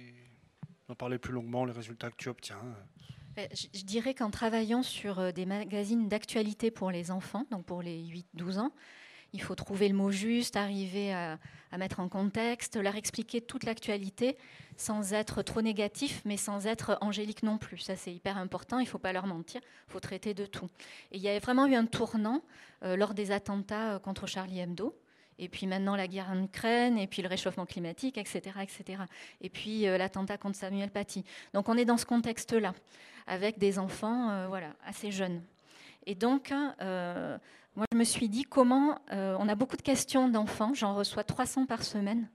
[0.89, 2.59] en parler plus longuement, les résultats que tu obtiens
[3.37, 7.83] euh, je dirais qu'en travaillant sur euh, des magazines d'actualité pour les enfants, donc pour
[7.83, 8.01] les
[8.35, 8.71] 8-12 ans,
[9.33, 11.37] il faut trouver le mot juste, arriver à,
[11.77, 14.37] mettre en contexte, leur expliquer toute l'actualité
[14.77, 17.77] sans être trop négatif, mais sans être angélique non plus.
[17.77, 20.67] Ça, c'est hyper important, il ne faut pas leur mentir, il faut traiter de tout.
[21.11, 22.41] Et il y a vraiment eu un tournant
[22.83, 24.97] euh, lors des attentats contre Charlie Hebdo
[25.39, 28.41] et puis maintenant la guerre en Ukraine, et puis le réchauffement climatique, etc.
[28.61, 29.03] etc.
[29.41, 31.23] Et puis euh, l'attentat contre Samuel Paty.
[31.53, 32.73] Donc on est dans ce contexte-là,
[33.27, 35.41] avec des enfants euh, voilà, assez jeunes.
[36.05, 37.37] Et donc, euh,
[37.75, 41.65] moi je me suis dit comment, on a beaucoup de questions d'enfants, j'en reçois 300
[41.65, 42.29] par semaine.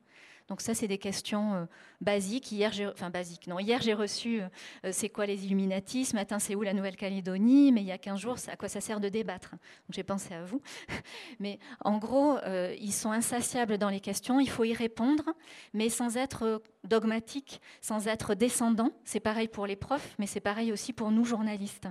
[0.53, 1.65] Donc ça, c'est des questions euh,
[2.03, 2.53] basiques.
[2.53, 3.49] Hier, j'ai, enfin basiques.
[3.49, 4.49] Reçu euh,
[4.85, 7.97] euh, c'est quoi les Illuminati, ce matin c'est où la Nouvelle-Calédonie, mais il y a
[7.97, 9.55] 15 jours, à quoi ça sert de débattre?
[9.89, 10.61] J'ai pensé à vous.
[11.41, 12.37] Mais en gros,
[12.79, 14.41] ils sont insatiables dans les questions.
[14.41, 15.25] Il faut y répondre,
[15.73, 18.91] mais sans être dogmatique, sans être descendant.
[19.05, 21.89] C'est pareil pour les profs, mais c'est pareil aussi pour nous journalistes.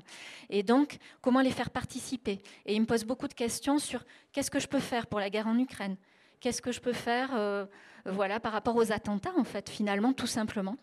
[0.49, 2.41] Et donc, comment les faire participer?
[2.65, 5.31] Et ils me posent beaucoup de questions sur qu'est-ce que je peux faire pour la
[5.31, 5.97] guerre en Ukraine?
[6.41, 7.67] Qu'est-ce que je peux faire
[8.05, 10.75] voilà, par rapport aux attentats, en fait, finalement, tout simplement.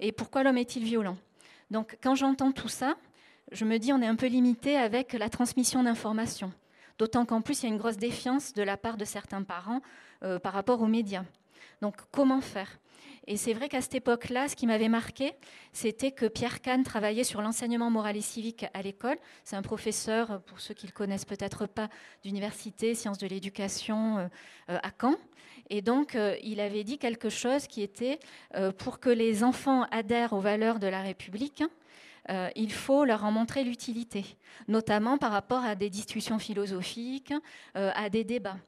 [0.00, 1.16] Et pourquoi l'homme est-il violent?
[1.70, 2.96] Donc, quand j'entends tout ça,
[3.52, 6.52] je me dis on est un peu limité avec la transmission d'informations.
[6.98, 9.80] D'autant qu'en plus, il y a une grosse défiance de la part de certains parents
[10.22, 11.24] euh, par rapport aux médias.
[11.80, 12.78] Donc, comment faire?
[13.30, 15.34] Et c'est vrai qu'à cette époque-là, ce qui m'avait marqué,
[15.74, 19.18] c'était que Pierre Kahn travaillait sur l'enseignement moral et civique à l'école.
[19.44, 21.90] C'est un professeur, pour ceux qui ne le connaissent peut-être pas,
[22.22, 24.28] d'université, sciences de l'éducation euh,
[24.70, 25.16] euh, à Caen.
[25.68, 28.18] Et donc, euh, il avait dit quelque chose qui était,
[28.78, 31.62] pour que les enfants adhèrent aux valeurs de la République,
[32.56, 34.24] il faut leur en montrer l'utilité,
[34.68, 37.32] notamment par rapport à des discussions philosophiques,
[37.74, 38.58] à des débats.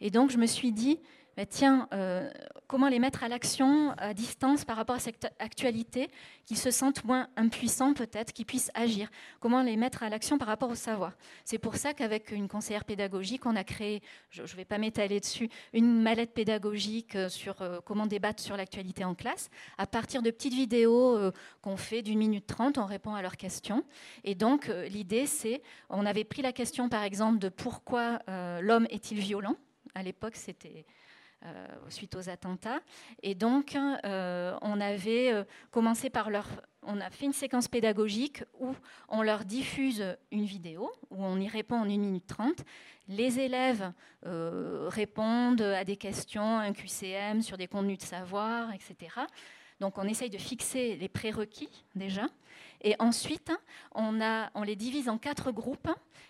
[0.00, 1.00] Et donc, je me suis dit,
[1.46, 2.28] tiens, euh,
[2.66, 6.10] comment les mettre à l'action à distance par rapport à cette actualité,
[6.44, 9.08] qu'ils se sentent moins impuissants peut-être, qu'ils puissent agir?
[9.38, 11.12] Comment les mettre à l'action par rapport au savoir?
[11.44, 15.20] C'est pour ça qu'avec une conseillère pédagogique, on a créé, je ne vais pas m'étaler
[15.20, 20.22] dessus, une mallette pédagogique euh, sur euh, comment débattre sur l'actualité en classe, à partir
[20.22, 21.18] de petites vidéos
[21.62, 23.84] qu'on fait d'une minute trente, on répond à leurs questions.
[24.24, 28.20] Et donc l'idée, c'est, on avait pris la question par exemple de pourquoi
[28.60, 29.56] l'homme est-il violent?
[29.94, 30.84] À l'époque, c'était
[31.88, 32.80] suite aux attentats.
[33.22, 36.46] Et donc, euh, on avait euh, commencé par leur.
[36.82, 38.74] On a fait une séquence pédagogique où
[39.08, 42.64] on leur diffuse une vidéo, où on y répond en 1 minute 30.
[43.08, 49.10] Les élèves répondent à des questions, un QCM sur des contenus de savoir, etc.
[49.80, 52.26] Donc on essaye de fixer les prérequis déjà.
[52.82, 53.52] Et ensuite,
[53.94, 54.12] on,
[54.62, 55.88] les divise en quatre groupes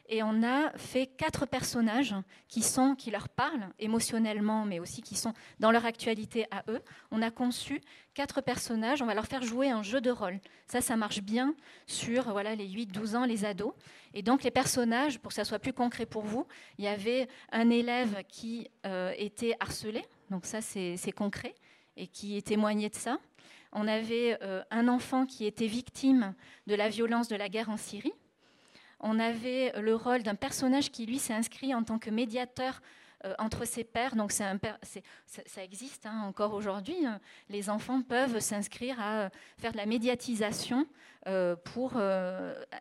[0.09, 2.15] et on a fait quatre personnages
[2.49, 6.81] qui, sont, qui leur parlent émotionnellement, mais aussi qui sont dans leur actualité à eux.
[7.11, 7.83] On a conçu
[8.15, 10.41] quatre personnages, on va leur faire jouer un jeu de rôle.
[10.67, 11.55] Ça, ça marche bien
[11.87, 13.75] sur voilà, les 8-12 ans, les ados.
[14.15, 16.47] Et donc les personnages, pour que ça soit plus concret pour vous,
[16.79, 21.55] il y avait un élève qui euh, était harcelé, donc ça c'est concret,
[21.97, 23.19] et qui témoignait de ça.
[23.73, 26.35] On avait euh, un enfant qui était victime
[26.67, 28.13] de la violence de la guerre en Syrie.
[29.01, 32.81] On avait le rôle d'un personnage qui, lui, s'est inscrit en tant que médiateur
[33.25, 34.17] euh, entre ses pères.
[34.17, 34.55] Donc ça,
[35.63, 36.97] existe hein, encore aujourd'hui.
[37.49, 39.29] Les enfants peuvent s'inscrire à euh,
[39.59, 40.87] faire de la médiatisation
[41.63, 42.01] pour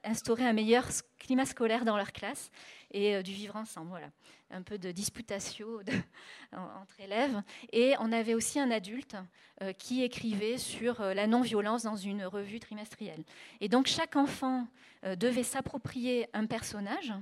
[0.05, 0.85] instaurer un meilleur
[1.19, 2.49] climat scolaire dans leur classe
[2.91, 3.89] et du vivre ensemble.
[3.89, 4.09] Voilà
[4.51, 5.67] un peu de disputation
[6.51, 7.41] entre élèves.
[7.71, 9.15] Et on avait aussi un adulte
[9.61, 13.23] euh, qui écrivait sur euh, la non-violence dans une revue trimestrielle.
[13.59, 14.67] Et donc chaque enfant
[15.03, 17.13] euh, devait s'approprier un personnage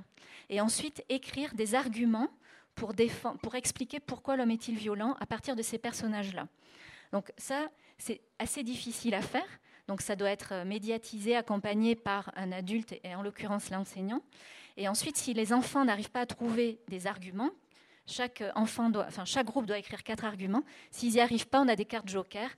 [0.48, 2.28] et ensuite écrire des arguments
[2.74, 2.94] pour,
[3.42, 6.46] pour expliquer pourquoi l'homme est-il violent à partir de ces personnages-là.
[7.12, 9.46] Donc ça, c'est assez difficile à faire.
[9.88, 14.22] Donc ça doit être médiatisé, accompagné par un adulte, et en l'occurrence l'enseignant.
[14.76, 17.50] Et ensuite, si les enfants n'arrivent pas à trouver des arguments,
[18.06, 20.62] chaque, enfant doit, enfin, chaque groupe doit écrire quatre arguments.
[20.90, 22.50] S'ils n'y arrivent pas, on a des cartes joker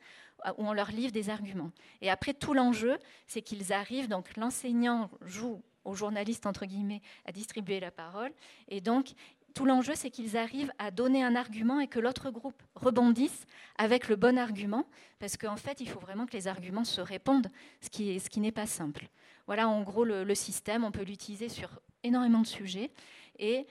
[0.46, 1.70] euh, où on leur livre des arguments.
[2.02, 7.32] Et après, tout l'enjeu, c'est qu'ils arrivent, donc l'enseignant joue aux journalistes, entre guillemets, à
[7.32, 8.30] distribuer la parole.
[8.68, 9.12] Et donc,
[9.58, 13.44] tout l'enjeu, c'est qu'ils arrivent à donner un argument et que l'autre groupe rebondisse
[13.76, 14.86] avec le bon argument,
[15.18, 18.66] parce qu'en fait, il faut vraiment que les arguments se répondent, ce qui, n'est pas
[18.66, 19.08] simple.
[19.46, 22.92] Voilà en gros le système, on peut l'utiliser sur énormément de sujets.
[23.40, 23.66] Et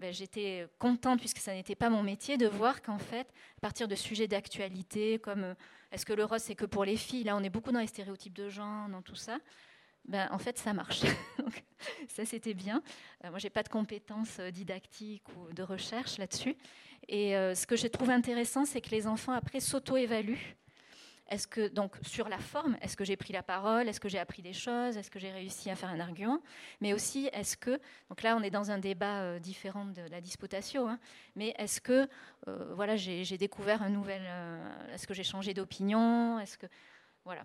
[0.00, 3.86] ben, j'étais contente, puisque ça n'était pas mon métier, de voir qu'en fait, à partir
[3.86, 5.54] de sujets d'actualité, comme euh,
[5.92, 7.86] est-ce que le rose c'est que pour les filles, là on est beaucoup dans les
[7.86, 9.38] stéréotypes de genre, dans tout ça,
[10.04, 11.02] ben, en fait ça marche.
[12.08, 12.82] Ça c'était bien.
[13.24, 16.56] Euh, moi j'ai pas de compétences euh, didactiques ou de recherche là-dessus.
[17.08, 20.54] Et ce que j'ai trouvé intéressant, c'est que les enfants après s'auto-évaluent
[21.30, 24.18] est-ce que, donc, sur la forme, est-ce que j'ai pris la parole Est-ce que j'ai
[24.18, 26.40] appris des choses Est-ce que j'ai réussi à faire un argument?
[26.80, 30.20] Mais aussi, est-ce que, donc là, on est dans un débat euh, différent de la
[30.20, 30.98] disputation, hein,
[31.36, 32.08] mais est-ce que,
[32.48, 34.22] euh, voilà, j'ai découvert un nouvel.
[34.24, 36.40] Euh, est-ce que j'ai changé d'opinion?
[36.40, 36.66] Est-ce que.
[37.24, 37.44] Voilà.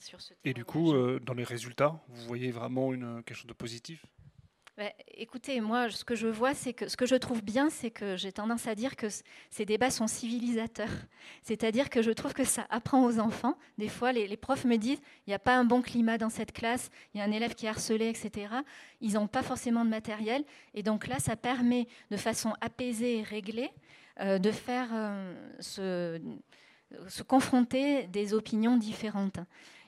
[0.00, 3.52] Sur ce Et du coup, dans les résultats, vous voyez vraiment une, quelque chose de
[3.52, 4.04] positif?
[4.78, 7.90] Bah, écoutez, moi, ce que je vois, c'est que ce que je trouve bien, c'est
[7.90, 9.08] que j'ai tendance à dire que
[9.50, 10.86] ces débats sont civilisateurs.
[11.42, 13.58] C'est-à-dire que je trouve que ça apprend aux enfants.
[13.76, 16.52] Des fois, les, profs me disent il n'y a pas un bon climat dans cette
[16.52, 18.54] classe, il y a un élève qui est harcelé, etc.
[19.00, 20.44] Ils n'ont pas forcément de matériel.
[20.74, 23.70] Et donc là, ça permet de façon apaisée et réglée
[24.20, 26.20] euh, de faire euh,
[27.08, 29.38] se confronter des opinions différentes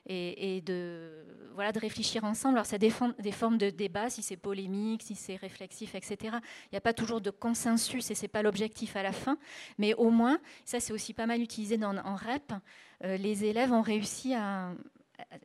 [0.07, 2.57] et, de, voilà, de réfléchir ensemble.
[2.57, 6.17] Alors, ça défend des formes de débat, si c'est polémique, si c'est réflexif, etc.
[6.23, 9.39] Il n'y a pas toujours de consensus et ce n'est pas l'objectif à la fin.
[9.79, 12.53] Mais au moins, ça c'est aussi pas mal utilisé dans, en REP,
[13.05, 14.73] euh, les élèves ont réussi à,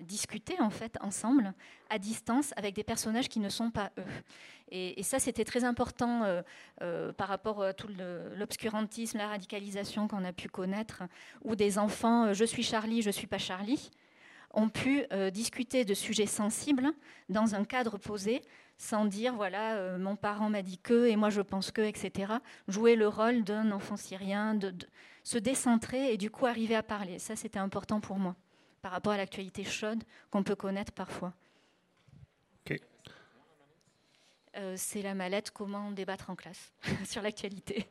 [0.01, 1.53] discuter en fait ensemble,
[1.89, 4.03] à distance, avec des personnages qui ne sont pas eux.
[4.71, 6.41] Et, ça, c'était très important euh,
[6.81, 7.87] euh, par rapport à tout
[8.35, 11.03] l'obscurantisme, la radicalisation qu'on a pu connaître,
[11.43, 13.91] où des enfants, je suis Charlie, je suis pas Charlie
[14.57, 16.93] ont pu discuter de sujets sensibles
[17.27, 18.41] dans un cadre posé,
[18.77, 22.35] sans dire voilà, mon parent m'a dit que et moi je pense que, etc.
[22.69, 24.73] Jouer le rôle d'un enfant syrien, de,
[25.25, 27.19] se décentrer et du coup arriver à parler.
[27.19, 28.35] Ça, c'était important pour moi
[28.85, 31.33] par rapport à l'actualité chaude qu'on peut connaître parfois.
[34.57, 36.71] Euh, c'est la mallette comment débattre en classe
[37.03, 37.87] sur l'actualité?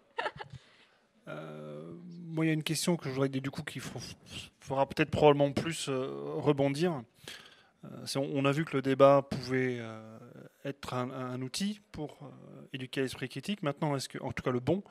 [1.27, 1.93] Euh,
[2.27, 5.51] moi, il y a une question que je voudrais du coup qui fera peut-être probablement
[5.51, 7.03] plus euh, rebondir.
[8.15, 9.81] On, a vu que le débat pouvait
[10.65, 12.19] être un, outil pour
[12.73, 13.63] éduquer l'esprit critique.
[13.63, 14.83] Maintenant, est-ce que, en tout cas le bon,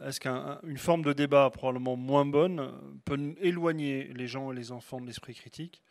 [0.00, 2.72] est-ce qu'une forme de débat probablement moins bonne
[3.04, 5.82] peut éloigner les gens et les enfants de l'esprit critique?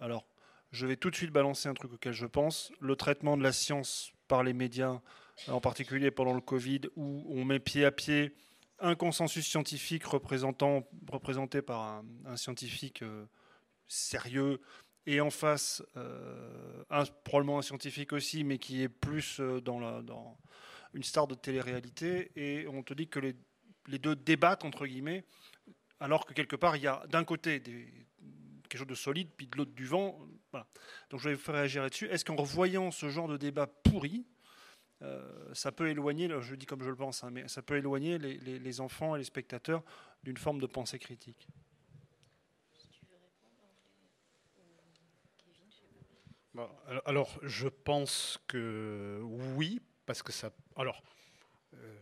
[0.00, 0.26] Alors,
[0.72, 2.72] je vais tout de suite balancer un truc auquel je pense.
[2.80, 5.00] Le traitement de la science par les médias,
[5.48, 8.34] en particulier pendant le Covid, où on met pied à pied
[8.80, 13.26] un consensus scientifique représenté par un, scientifique euh,
[13.88, 14.60] sérieux
[15.06, 19.80] et en face euh, un, probablement un scientifique aussi, mais qui est plus euh, dans,
[19.80, 20.02] la,
[20.94, 23.36] une star de télé-réalité, et on te dit que les,
[23.86, 25.24] les, deux débattent, entre guillemets,
[26.00, 27.92] alors que quelque part, il y a d'un côté des,
[28.68, 30.18] quelque chose de solide, puis de l'autre du vent.
[30.52, 30.66] Voilà.
[31.10, 32.06] Donc je vais vous faire réagir là-dessus.
[32.06, 34.26] Est-ce qu'en revoyant ce genre de débat pourri,
[35.02, 38.18] euh, ça peut éloigner, je dis comme je le pense, hein, mais ça peut éloigner
[38.18, 39.82] les, enfants et les spectateurs
[40.22, 41.48] d'une forme de pensée critique?
[47.04, 49.20] Alors, je pense que
[49.54, 50.50] oui, parce que ça.
[50.74, 51.02] Alors,
[51.74, 52.00] euh,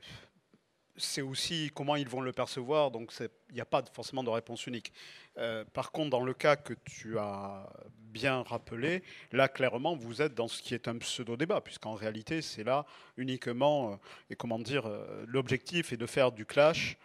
[0.97, 4.65] c'est aussi comment ils vont le percevoir, donc il n'y a pas forcément de réponse
[4.69, 4.93] unique.
[5.39, 10.35] Euh, par contre, dans le cas que tu as bien rappelé, là, clairement, vous êtes
[10.35, 13.97] dans ce qui est un pseudo-débat, puisqu'en réalité, c'est là uniquement, euh,
[14.31, 14.89] et comment dire,
[15.27, 16.97] l'objectif est de faire du clash.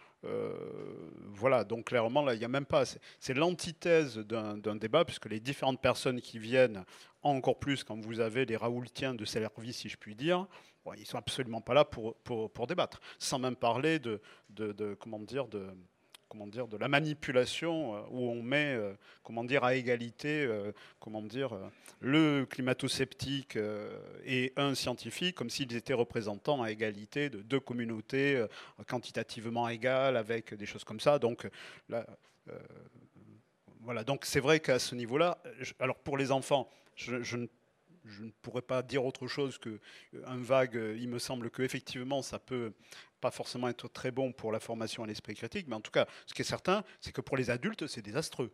[1.34, 2.84] voilà, donc clairement, là, il n'y a même pas.
[3.18, 6.84] C'est l'antithèse d'un débat, puisque les différentes personnes qui viennent,
[7.22, 10.46] encore plus quand vous avez les Raoultiens de service, si je puis dire,
[10.86, 15.18] ils ils sont absolument pas là pour, pour, débattre, sans même parler de, de, comment
[15.18, 15.66] dire, de,
[16.32, 20.72] comment dire, de la manipulation euh, où on met, euh, comment dire, à égalité, euh,
[20.98, 21.50] comment dire,
[22.00, 23.58] le climato-sceptique
[24.24, 28.44] et un scientifique, comme s'ils étaient représentants à égalité de deux communautés
[28.88, 31.18] quantitativement égales, avec des choses comme ça.
[31.18, 31.46] Donc
[31.88, 32.06] là,
[33.80, 34.02] voilà.
[34.02, 35.38] Donc c'est vrai qu'à ce niveau-là,
[35.78, 37.46] alors pour les enfants, je, je ne
[38.04, 39.80] je ne pourrais pas dire autre chose que
[40.14, 40.76] euh, un vague.
[40.76, 42.72] Euh, il me semble que effectivement, ça peut
[43.20, 46.06] pas forcément être très bon pour la formation à l'esprit critique, mais en tout cas,
[46.26, 48.52] ce qui est certain, c'est que pour les adultes, c'est désastreux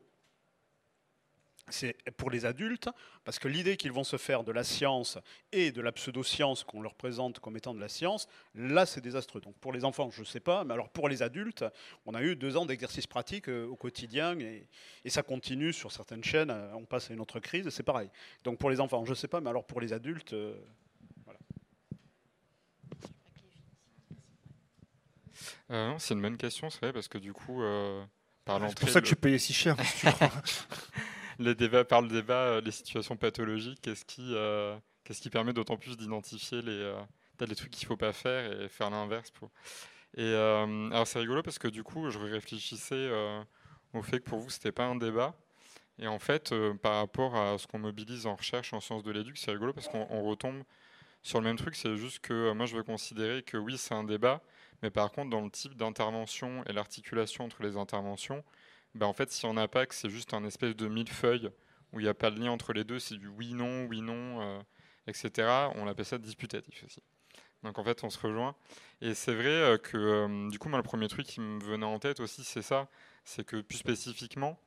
[1.71, 2.89] c'est pour les adultes,
[3.25, 5.19] parce que l'idée qu'ils vont se faire de la science
[5.53, 9.41] et de la pseudo-science qu'on leur présente comme étant de la science, là c'est désastreux.
[9.41, 11.65] Donc pour les enfants, je ne sais pas, mais alors pour les adultes,
[12.07, 14.67] on a eu deux ans d'exercice pratique euh, au quotidien et,
[15.09, 18.11] ça continue sur certaines chaînes, euh, on passe à une autre crise, c'est pareil.
[18.45, 20.55] Donc pour les enfants, je ne sais pas, mais alors pour les adultes, euh,
[21.25, 21.39] voilà.
[25.99, 27.63] c'est une bonne question, c'est vrai, parce que du coup,
[28.45, 29.77] par C'est pour ça que tu payais si cher.
[30.01, 30.31] tu crois.
[31.39, 35.53] Les débats, par le débat, euh, les situations pathologiques, qu'est-ce qui, euh, qu'est-ce qui permet
[35.53, 37.01] d'autant plus d'identifier les, euh,
[37.41, 39.51] les trucs qu'il ne faut pas faire et faire l'inverse pour...
[40.17, 43.11] Et alors c'est rigolo parce que du coup, je réfléchissais
[43.93, 45.35] au fait que pour vous, c'était pas un débat.
[45.99, 49.37] Et en fait, par rapport à ce qu'on mobilise en recherche en sciences de l'éduc,
[49.37, 50.63] c'est rigolo parce qu'on retombe
[51.23, 51.77] sur le même truc.
[51.77, 54.41] C'est juste que moi, je veux considérer que oui, c'est un débat,
[54.83, 58.43] mais par contre, dans le type d'intervention et l'articulation entre les interventions,
[58.99, 61.51] bah, en fait, si on n'a pas que c'est juste un espèce de millefeuille
[61.93, 64.03] où il n'y a pas de lien entre les deux, c'est du oui, non, oui,
[64.03, 64.61] non, euh,
[65.07, 67.03] etc., on appelle ça disputatif aussi.
[67.63, 68.55] Donc en fait, on se rejoint.
[69.01, 71.87] Et c'est vrai euh, que euh, du coup, moi, le premier truc qui me venait
[71.87, 72.89] en tête aussi, c'est ça,
[73.25, 74.59] c'est que plus spécifiquement,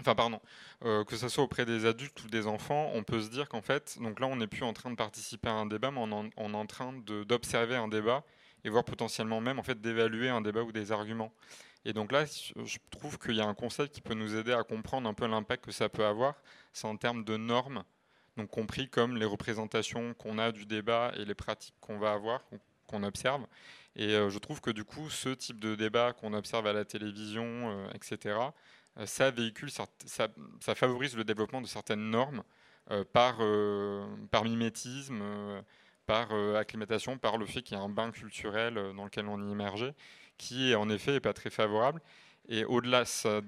[0.00, 0.40] enfin pardon,
[0.82, 3.96] que ce soit auprès des adultes ou des enfants, on peut se dire qu'en fait,
[4.00, 6.56] donc là, on n'est plus en train de participer à un débat, mais on, est
[6.56, 8.22] en train d'observer un débat
[8.64, 11.32] et voir potentiellement même en fait d'évaluer un débat ou des arguments.
[11.86, 14.64] Et donc là, je trouve qu'il y a un concept qui peut nous aider à
[14.64, 16.34] comprendre un peu l'impact que ça peut avoir.
[16.72, 17.84] C'est en termes de normes,
[18.36, 22.42] donc compris comme les représentations qu'on a du débat et les pratiques qu'on va avoir,
[22.88, 23.46] qu'on observe.
[23.94, 26.84] Et euh, je trouve que du coup, ce type de débat qu'on observe à la
[26.84, 28.36] télévision, euh, etc.,
[28.98, 32.42] euh, ça véhicule, ça, ça, favorise le développement de certaines normes
[33.12, 33.38] par,
[34.30, 35.20] par mimétisme,
[36.06, 39.50] par acclimatation, par le fait qu'il y a un bain culturel dans lequel on est
[39.50, 39.92] immergé
[40.38, 42.00] qui en effet n'est pas très favorable.
[42.48, 43.40] Et au-delà, ça,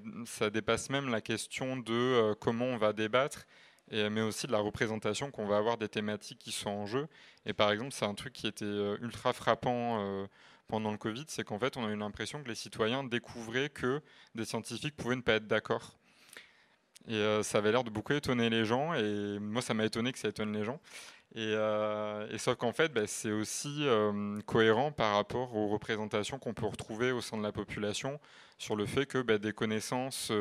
[0.52, 3.46] dépasse même la question de euh, comment on va débattre,
[3.90, 7.06] mais aussi de la représentation qu'on va avoir des thématiques qui sont en jeu.
[7.46, 10.26] Et par exemple, c'est un truc qui était euh, ultra frappant euh,
[10.66, 14.02] pendant le Covid, c'est qu'en fait, on a eu l'impression que les citoyens découvraient que
[14.34, 15.98] des scientifiques pouvaient ne pas être d'accord.
[17.06, 18.94] Et ça avait l'air de beaucoup étonner les gens.
[18.94, 20.80] Et moi, ça m'a étonné que ça étonne les gens.
[21.34, 23.86] Et, et sauf qu'en fait, bah, c'est aussi
[24.46, 28.20] cohérent par rapport aux représentations qu'on peut retrouver au sein de la population
[28.58, 30.32] sur le fait que bah, des connaissances,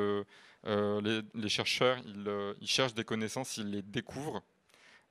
[0.66, 4.44] les, chercheurs, ils, cherchent des connaissances, ils les découvrent.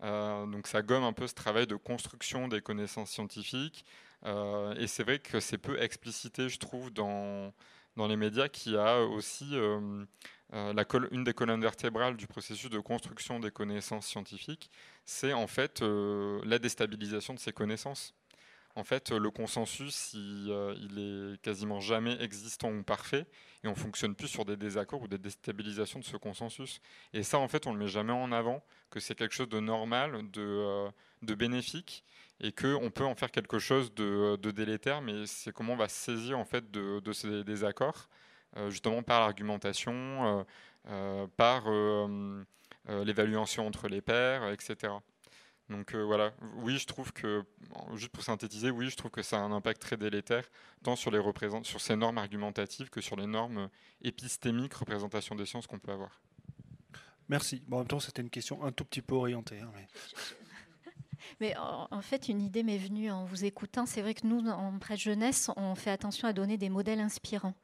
[0.02, 3.84] donc ça gomme un peu ce travail de construction des connaissances scientifiques.
[4.24, 7.52] et c'est vrai que c'est peu explicité, je trouve, dans,
[7.96, 10.04] dans les médias, qui a aussi euh,
[10.52, 14.70] la une des colonnes vertébrales du processus de construction des connaissances scientifiques,
[15.04, 18.14] c'est en fait euh, la déstabilisation de ces connaissances.
[18.76, 23.26] En fait, le consensus, il, euh, il, est quasiment jamais existant ou parfait,
[23.64, 26.80] et on fonctionne plus sur des désaccords ou des déstabilisations de ce consensus.
[27.14, 29.48] Et ça, en fait, on ne le met jamais en avant, que c'est quelque chose
[29.48, 32.04] de normal, de, bénéfique,
[32.40, 35.96] et qu'on peut en faire quelque chose de, délétère, mais c'est comment on va se
[35.96, 38.25] saisir en fait de, ces désaccords euh,
[38.68, 40.44] justement par l'argumentation, euh,
[40.88, 41.64] euh, par
[43.04, 44.92] l'évaluation entre les pairs, etc.
[45.68, 47.42] Donc voilà, oui, je trouve que,
[47.94, 50.44] juste pour synthétiser, oui, je trouve que ça a un impact très délétère,
[50.84, 51.20] tant sur, les
[51.64, 53.68] sur ces normes argumentatives que sur les normes
[54.02, 56.20] épistémiques, représentation des sciences qu'on peut avoir.
[57.28, 57.64] Merci.
[57.66, 59.58] Bon, en même temps, c'était une question un tout petit peu orientée.
[59.60, 59.88] Hein, mais...
[61.40, 61.56] mais...
[61.56, 63.86] en, fait, une idée m'est venue en vous écoutant.
[63.86, 67.54] C'est vrai que nous, en presse jeunesse, on fait attention à donner des modèles inspirants.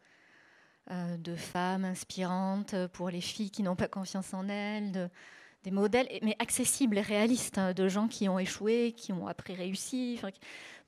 [0.91, 5.11] Euh, de femmes inspirantes pour les filles qui n'ont pas confiance en elles,
[5.63, 9.55] des modèles, mais accessibles et réalistes, hein, de gens qui ont échoué, qui ont après
[9.55, 10.21] réussi,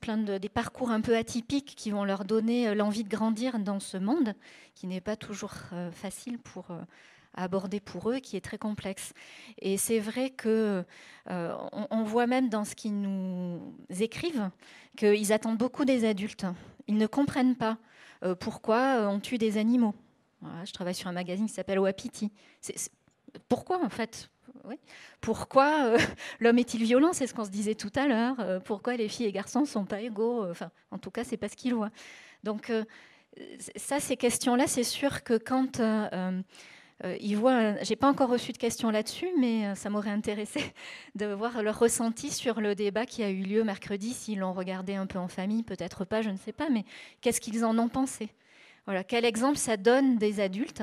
[0.00, 3.60] plein de des parcours un peu atypiques qui vont leur donner euh, l'envie de grandir
[3.60, 4.34] dans ce monde
[4.74, 6.66] qui n'est pas toujours euh, facile pour
[7.34, 9.12] aborder pour eux, qui est très complexe.
[9.60, 10.84] Et c'est vrai que
[12.04, 14.50] voit même dans ce qu'ils nous écrivent
[14.96, 16.46] qu'ils attendent beaucoup des adultes.
[16.88, 17.78] Ils ne comprennent pas
[18.34, 19.94] pourquoi euh, on tue des animaux?
[20.64, 22.30] je travaille sur un magazine qui s'appelle Wapiti.
[23.48, 24.30] pourquoi en fait?
[25.22, 25.98] Pourquoi euh,
[26.40, 27.14] l'homme est-il violent?
[27.14, 28.62] C'est ce qu'on se disait tout à l'heure.
[28.64, 30.48] pourquoi les filles et garçons ne sont pas égaux?
[30.50, 31.90] Enfin, en tout cas, c'est pas ce qu'ils voient.
[32.42, 32.70] Donc,
[33.76, 35.80] ça, ces questions-là, c'est sûr que quand
[37.20, 40.60] ils voient, j'ai pas encore reçu de questions là-dessus, mais ça m'aurait intéressé
[41.14, 44.94] de voir leur ressenti sur le débat qui a eu lieu mercredi, s'ils l'ont regardé
[44.94, 46.84] un peu en famille, peut-être pas, je ne sais pas, mais
[47.20, 48.30] qu'est-ce qu'ils en ont pensé?
[48.86, 50.82] Voilà, quel exemple ça donne des adultes?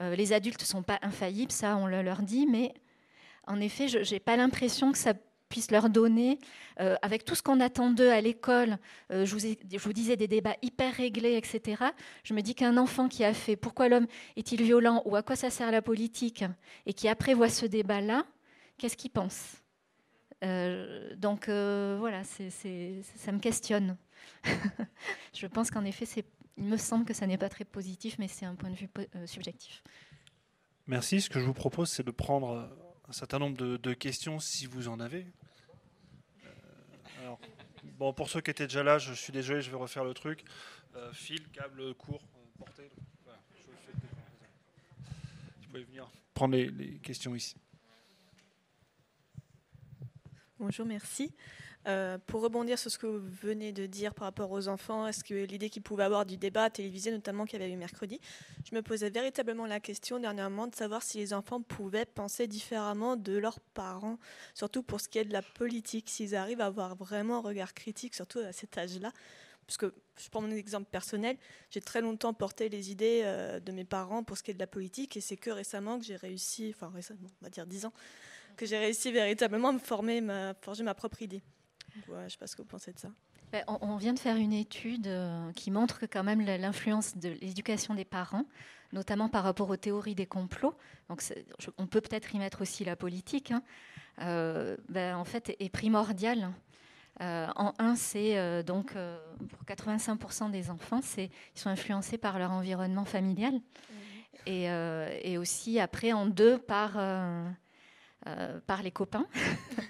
[0.00, 2.72] Euh, Les adultes ne sont pas infaillibles, ça on le leur dit, mais
[3.46, 5.14] en effet, je n'ai pas l'impression que ça
[5.50, 6.38] puisse leur donner,
[6.80, 8.78] euh, avec tout ce qu'on attend d'eux à l'école,
[9.10, 11.82] euh, je, vous disais des débats hyper réglés, etc.
[12.24, 15.02] Je me dis qu'un enfant qui a fait pourquoi l'homme est-il violent?
[15.04, 16.44] ou à quoi ça sert la politique,
[16.86, 18.24] et qui après voit ce débat-là,
[18.78, 19.56] qu'est-ce qu'il pense?
[20.44, 23.96] Euh, donc voilà, ça me questionne.
[25.34, 26.06] je pense qu'en effet,
[26.56, 28.88] il me semble que ça n'est pas très positif, mais c'est un point de vue
[29.26, 29.82] subjectif.
[30.86, 31.20] Merci.
[31.20, 32.70] Ce que je vous propose, c'est de prendre
[33.08, 35.26] un certain nombre de questions si vous en avez.
[38.00, 40.42] Bon, pour ceux qui étaient déjà là, je suis désolé, je vais refaire le truc.
[40.96, 42.22] Euh, fil, câble court,
[42.56, 42.90] portée.
[45.60, 47.56] vous pouvez venir prendre les questions ici.
[50.58, 51.36] Bonjour, merci.
[51.86, 55.24] Euh, pour rebondir sur ce que vous venez de dire par rapport aux enfants, est-ce
[55.24, 58.20] que l'idée qu'ils pouvaient avoir du débat télévisé, notamment qu'il y avait eu mercredi,
[58.68, 63.16] je me posais véritablement la question dernièrement de savoir si les enfants pouvaient penser différemment
[63.16, 64.18] de leurs parents,
[64.52, 67.72] surtout pour ce qui est de la politique, s'ils arrivent à avoir vraiment un regard
[67.72, 69.10] critique, surtout à cet âge-là.
[69.66, 71.38] Parce que je prends mon exemple personnel,
[71.70, 74.58] j'ai très longtemps porté les idées euh, de mes parents pour ce qui est de
[74.58, 77.86] la politique, et c'est que récemment que j'ai réussi, enfin récemment, on va dire 10
[77.86, 77.92] ans,
[78.58, 81.40] que j'ai réussi véritablement à me former, à forger ma propre idée.
[81.94, 83.10] Je ne sais pas ce que vous pensez de ça.
[83.52, 87.30] Ben, on vient de faire une étude euh, qui montre que quand même l'influence de
[87.40, 88.44] l'éducation des parents,
[88.92, 90.74] notamment par rapport aux théories des complots,
[91.08, 91.20] donc
[91.76, 93.62] on peut peut-être y mettre aussi la politique, hein,
[94.20, 96.52] euh, ben, en fait est primordiale.
[97.22, 103.04] Euh, en un, c'est donc pour 85% des enfants, ils sont influencés par leur environnement
[103.04, 103.60] familial, mmh.
[104.46, 104.64] et,
[105.24, 106.96] et, aussi après en deux par
[108.26, 109.26] euh, par les copains.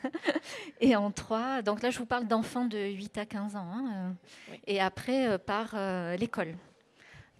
[0.81, 3.93] et en trois, donc là je vous parle d'enfants de 8 à 15 ans, hein,
[3.93, 5.75] euh, et après euh, par
[6.17, 6.55] l'école.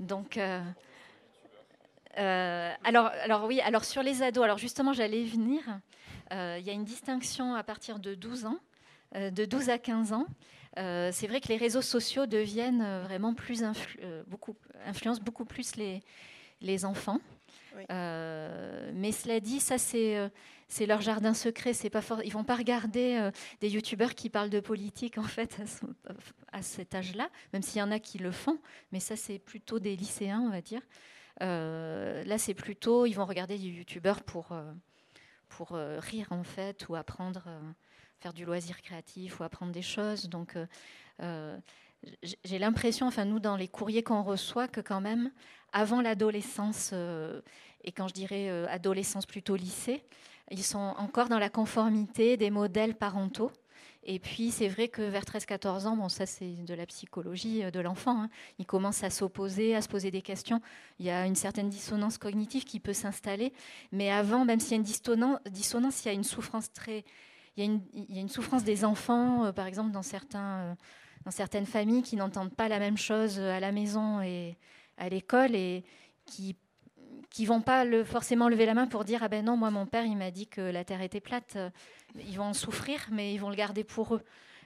[0.01, 0.37] Donc,
[2.17, 5.61] alors, alors oui, alors sur les ados, alors justement j'allais venir,
[6.33, 8.59] il y a une distinction à partir de 12 ans,
[9.15, 10.27] de 12 à 15 ans.
[10.75, 13.63] c'est vrai que les réseaux sociaux deviennent vraiment plus
[14.27, 16.03] beaucoup, influencent beaucoup plus les,
[16.61, 17.21] les enfants.
[17.89, 20.31] mais cela dit, ça c'est
[20.71, 21.75] c'est leur jardin secret.
[21.75, 22.01] C'est pas.
[22.25, 25.61] Ils vont pas regarder euh, des youtubeurs qui parlent de politique en fait
[26.53, 28.59] à, cet âge-là, même s'il y en a qui le font.
[28.93, 30.81] Mais ça, c'est plutôt des lycéens, on va dire.
[31.41, 34.57] là, c'est plutôt, ils vont regarder des youtubeurs pour,
[35.49, 37.45] pour rire en fait, ou apprendre,
[38.21, 40.29] faire du loisir créatif, ou apprendre des choses.
[40.29, 40.57] Donc,
[41.21, 45.33] j'ai l'impression, enfin nous, dans les courriers qu'on reçoit, que quand même,
[45.73, 46.93] avant l'adolescence,
[47.85, 50.05] et quand je dirais adolescence plutôt lycée,
[50.51, 53.53] ils sont encore dans la conformité des modèles parentaux.
[54.03, 57.71] Et puis, c'est vrai que vers 13-14 ans, bon, ça c'est de la psychologie euh,
[57.71, 60.61] de l'enfant, hein, il commence à s'opposer, à se poser des questions.
[60.99, 63.53] Il y a une certaine dissonance cognitive qui peut s'installer.
[63.93, 67.05] Mais avant, même s'il y a une dissonance, il y a une souffrance très.
[67.57, 70.75] Il y a une, souffrance des enfants, euh, par exemple, dans, euh,
[71.25, 74.57] dans certaines familles qui n'entendent pas la même chose à la maison et
[74.97, 75.85] à l'école et
[76.25, 76.57] qui
[77.31, 79.87] qui vont pas le, forcément lever la main pour dire ah ben non moi mon
[79.87, 81.57] père il m'a dit que la terre était plate
[82.17, 84.23] ils vont en souffrir mais ils vont le garder pour eux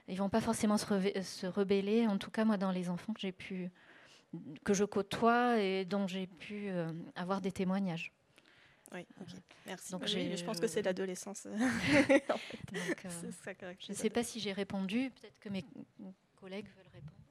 [0.09, 0.87] ils vont pas forcément se,
[1.23, 3.71] se rebeller en tout cas moi dans les enfants que j'ai pu
[4.65, 8.13] que je côtoie et dont j'ai pu euh, avoir des témoignages
[8.93, 9.07] oui,
[9.67, 9.91] merci.
[9.91, 11.49] Donc, je pense que c'est l'adolescence.
[13.63, 15.11] Euh, je ne sais pas si j'ai répondu.
[15.11, 15.65] Peut-être que mes
[16.41, 17.24] collègues veulent répondre.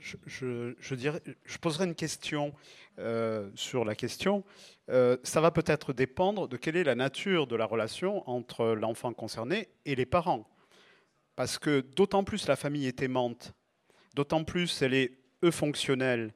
[0.00, 2.52] Je, poserai une question
[2.98, 4.44] euh, sur la question.
[4.90, 9.12] Euh, ça va peut-être dépendre de quelle est la nature de la relation entre l'enfant
[9.12, 10.48] concerné et les parents.
[11.34, 13.52] Parce que d'autant plus la famille est aimante,
[14.14, 16.32] d'autant plus elle est eufonctionnelle,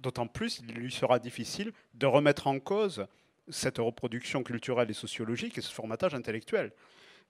[0.00, 3.06] d'autant plus il lui sera difficile de remettre en cause
[3.48, 6.72] cette reproduction culturelle et sociologique et ce formatage intellectuel.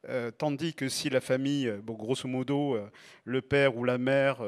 [0.09, 2.89] Euh, tandis que si la famille, euh, grosso modo, euh,
[3.25, 4.43] le père ou la mère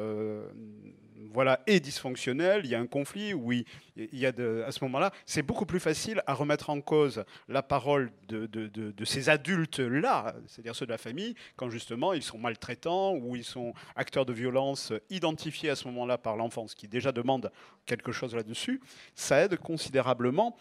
[1.33, 3.65] voilà, est dysfonctionnel, il y a un conflit, oui,
[3.97, 4.33] il y a
[4.67, 9.05] à ce moment-là, c'est beaucoup plus facile à remettre en cause la parole de, de
[9.05, 13.73] ces adultes-là, c'est-à-dire ceux de la famille, quand justement ils sont maltraitants ou ils sont
[13.95, 17.51] acteurs de violence identifiés à ce moment-là par l'enfant, ce qui déjà demande
[17.87, 18.81] quelque chose là-dessus,
[19.15, 20.57] ça aide considérablement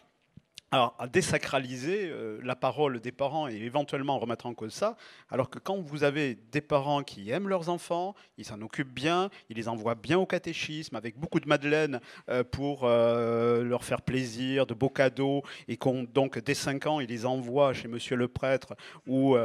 [0.73, 4.95] alors, à désacraliser euh, la parole des parents et éventuellement remettre en cause ça,
[5.29, 9.29] alors que quand vous avez des parents qui aiment leurs enfants, ils s'en occupent bien,
[9.49, 11.99] ils les envoient bien au catéchisme avec beaucoup de madeleine
[12.29, 15.77] euh, pour euh, leur faire plaisir, de beaux cadeaux, et
[16.13, 18.73] donc dès 5 ans, ils les envoient chez monsieur le prêtre
[19.07, 19.35] ou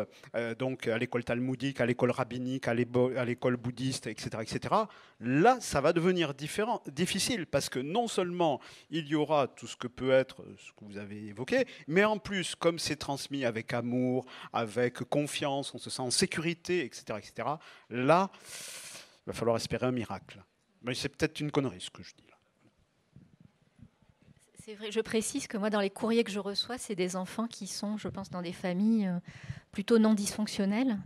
[0.59, 4.75] donc à l'école talmudique, à l'école rabbinique, à l'école bouddhiste, etc., etc.
[5.19, 8.61] Là, ça va devenir différent, difficile parce que non seulement
[8.91, 12.19] il y aura tout ce que peut être ce que vous avez évoqué, mais en
[12.19, 17.49] plus, comme c'est transmis avec amour, avec confiance, on se sent en sécurité, etc., etc.,
[17.91, 18.31] là,
[19.27, 20.43] il va falloir espérer un miracle.
[20.83, 22.37] Mais c'est peut-être une connerie ce que je dis là.
[24.65, 27.47] C'est vrai, je précise que moi, dans les courriers que je reçois, c'est des enfants
[27.47, 29.19] qui sont, je pense, dans des familles euh,
[29.71, 30.99] plutôt non dysfonctionnelles.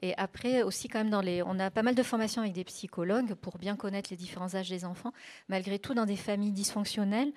[0.00, 2.64] Et après, aussi, quand même, dans les, on a pas mal de formations avec des
[2.64, 5.12] psychologues pour bien connaître les différents âges des enfants.
[5.48, 7.32] Malgré tout, dans des familles dysfonctionnelles,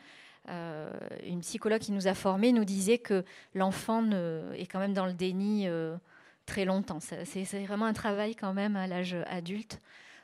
[0.50, 0.92] euh,
[1.24, 3.24] une psychologue qui nous a formés nous disait que
[3.54, 4.04] l'enfant
[4.54, 5.98] est quand même dans le déni euh,
[6.46, 7.00] très longtemps.
[7.00, 9.82] C'est vraiment un travail quand même à l'âge adulte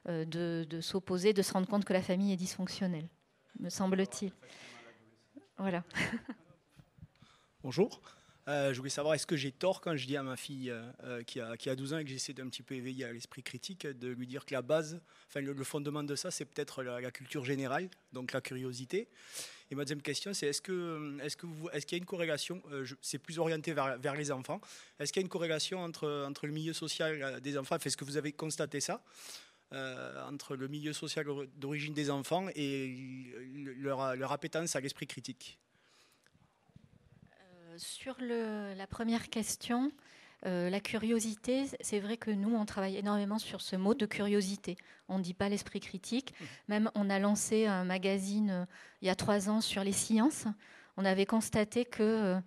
[0.09, 3.07] euh, de, s'opposer, de se rendre compte que la famille est dysfonctionnelle,
[3.59, 4.31] me semble-t-il.
[5.57, 5.83] Voilà.
[7.63, 8.01] Bonjour.
[8.47, 10.73] Je voulais savoir, est-ce que j'ai tort quand je dis à ma fille
[11.27, 13.43] qui, a, qui, a, 12 ans et que j'essaie d'un petit peu éveiller à l'esprit
[13.43, 17.11] critique, de lui dire que la base, enfin le, fondement de ça, c'est peut-être la,
[17.11, 19.07] culture générale, donc la curiosité.
[19.71, 22.05] Et ma deuxième question, c'est est-ce que est-ce que vous est-ce qu'il y a une
[22.05, 24.59] corrélation euh, C'est plus orienté vers, vers les enfants.
[24.99, 27.95] Est-ce qu'il y a une corrélation entre entre le milieu social euh, des enfants Est-ce
[27.95, 29.01] que vous avez constaté ça
[29.71, 31.25] euh, entre le milieu social
[31.55, 33.33] d'origine des enfants et
[33.77, 35.57] leur, leur appétence à l'esprit critique?
[37.77, 39.91] Sur le, la première question,
[40.45, 44.77] euh, la curiosité, c'est vrai que nous, on travaille énormément sur ce mot de curiosité.
[45.07, 46.33] On ne dit pas l'esprit critique.
[46.67, 48.65] Même, on a lancé un magazine euh,
[49.01, 50.45] il y a trois ans sur les sciences.
[50.97, 52.41] On avait constaté que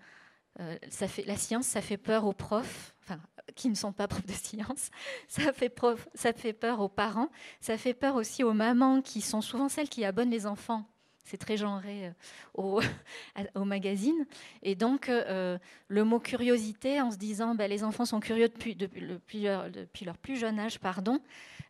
[0.61, 0.79] euh,
[1.27, 3.21] la science, ça fait peur aux profs, enfin,
[3.55, 4.91] qui ne sont pas profs de science.
[5.29, 7.31] Ça fait peur aux parents.
[7.61, 10.87] Ça fait peur aussi aux mamans, qui sont souvent celles qui abonnent les enfants
[11.25, 12.13] c'est très genré
[12.55, 12.81] au,
[13.55, 14.27] au, magazine.
[14.63, 15.59] Et donc, euh,
[15.89, 18.77] le mot curiosité, en se disant bah, les enfants sont curieux depuis,
[19.43, 21.21] leur, plus jeune âge, pardon,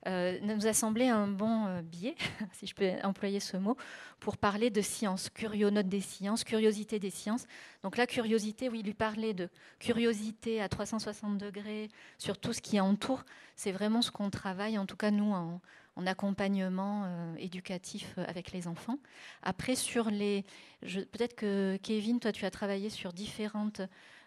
[0.06, 2.16] euh, nous a semblé un bon euh, biais,
[2.52, 3.76] si je peux employer ce mot,
[4.20, 7.46] pour parler de science, curionote des sciences, curiosité des sciences.
[7.82, 9.48] Donc la curiosité, oui, lui parler de
[9.78, 11.88] curiosité à 360 degrés
[12.18, 13.24] sur tout ce qui entoure,
[13.56, 15.60] c'est vraiment ce qu'on travaille, en tout cas nous, en,
[15.96, 18.98] en accompagnement euh, éducatif euh, avec les enfants.
[19.42, 20.44] Après, sur les.
[20.82, 23.80] Peut-être que Kevin, toi, tu as travaillé sur différentes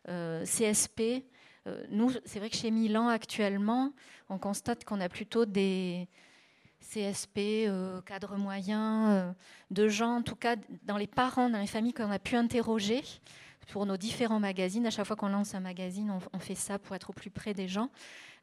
[0.08, 1.26] euh, CSP.
[1.92, 3.92] nous, c'est vrai que chez Milan, actuellement,
[4.30, 6.08] on constate qu'on a plutôt des,
[6.80, 7.68] CSP,
[8.06, 9.34] cadres moyens,
[9.72, 13.04] de gens, en tout cas dans les parents, dans les familles qu'on a pu interroger
[13.68, 14.86] pour nos différents magazines.
[14.86, 17.54] À chaque fois qu'on lance un magazine, on, fait ça pour être au plus près
[17.54, 17.90] des gens.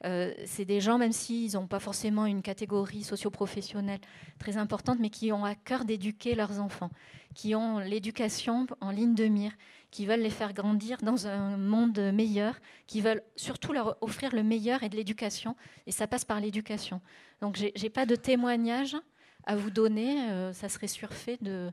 [0.05, 4.01] Euh, c'est des gens, même s'ils n'ont pas forcément une catégorie socio-professionnelle
[4.39, 6.91] très importante, mais qui ont à cœur d'éduquer leurs enfants,
[7.35, 9.53] qui ont l'éducation en ligne de mire,
[9.91, 14.43] qui veulent les faire grandir dans un monde meilleur, qui veulent surtout leur offrir le
[14.43, 15.57] meilleur et de l'éducation.
[15.87, 17.01] Et ça passe par l'éducation.
[17.41, 18.97] Donc, je n'ai pas de témoignage
[19.45, 20.31] à vous donner.
[20.31, 21.71] Euh, ça serait surfait de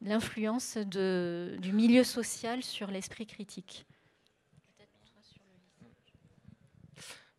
[0.00, 3.86] l'influence du milieu social sur l'esprit critique.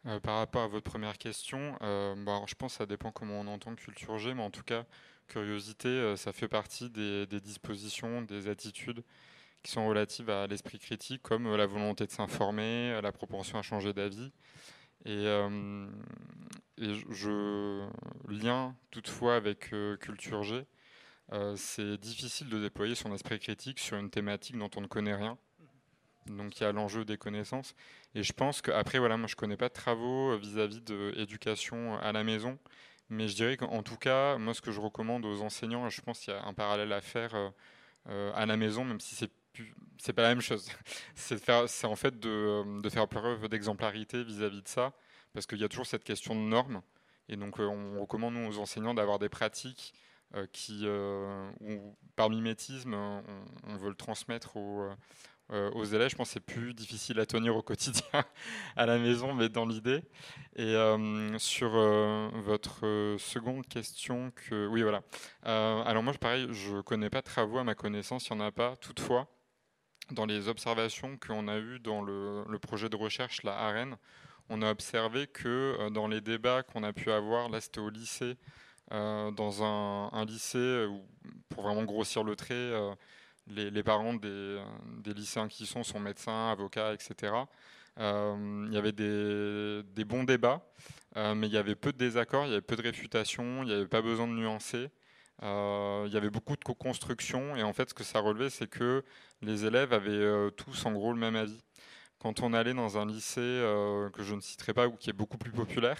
[0.06, 3.40] Euh, par rapport à votre première question, euh, bah, je pense que ça dépend comment
[3.40, 4.86] on entend culture G, mais en tout cas,
[5.28, 9.04] curiosité, euh, ça fait partie des, dispositions, des attitudes
[9.64, 13.94] qui sont relatives à l'esprit critique, comme la volonté de s'informer, la propension à changer
[13.94, 14.32] d'avis.
[15.06, 15.26] Et,
[16.78, 17.88] je
[18.28, 20.66] lien toutefois avec culture G
[21.56, 25.38] c'est difficile de déployer son esprit critique sur une thématique dont on ne connaît rien.
[26.28, 27.76] Donc il y a l'enjeu des connaissances.
[28.16, 31.14] Et je pense qu'après, voilà, moi je ne connais pas de travaux euh, vis-à-vis de
[31.16, 32.58] l'éducation à la maison.
[33.10, 36.20] Mais je dirais qu'en tout cas, moi ce que je recommande aux enseignants, je pense
[36.20, 37.36] qu'il y a un parallèle à faire
[38.08, 39.32] euh, à la maison, même si c'est
[40.00, 40.68] c'est pas la même chose.
[41.16, 44.94] c'est en fait de, faire preuve d'exemplarité vis-à-vis de ça,
[45.34, 46.82] parce qu'il y a toujours cette question de normes.
[47.30, 49.94] Et donc on recommande nous, aux enseignants d'avoir des pratiques
[50.36, 51.52] euh, qui, euh,
[52.16, 54.96] par mimétisme, on, veut le transmettre aux, euh,
[55.74, 56.10] aux élèves.
[56.10, 58.04] Je pense que c'est plus difficile à tenir au quotidien
[58.76, 60.04] à la maison, mais dans l'idée.
[60.56, 60.76] Et
[61.38, 65.04] sur votre seconde question, que oui, voilà.
[65.44, 68.52] alors moi, pareil, je connais pas de travaux à ma connaissance, il n'y en a
[68.52, 68.76] pas.
[68.78, 69.28] Toutefois,
[70.12, 73.98] dans les observations qu'on a eues dans le, projet de recherche, la AREN,
[74.50, 78.36] on a observé que dans les débats qu'on a pu avoir, là c'était au lycée,
[78.92, 80.88] euh, dans un, lycée
[81.50, 82.72] pour vraiment grossir le trait,
[83.52, 84.60] euh, les, parents des,
[85.14, 87.34] lycéens qui sont sont médecins, avocats, etc.
[88.00, 90.62] Euh, il y avait des, bons débats,
[91.16, 93.74] mais il y avait peu de désaccords, il y avait peu de réfutation, il n'y
[93.74, 94.90] avait pas besoin de nuancer.
[95.42, 99.04] il y avait beaucoup de co-construction et en fait ce que ça relevait c'est que
[99.42, 101.62] les élèves avaient tous en gros le même avis.
[102.20, 103.42] Quand on allait dans un lycée
[104.14, 106.00] que je ne citerai pas ou qui est beaucoup plus populaire,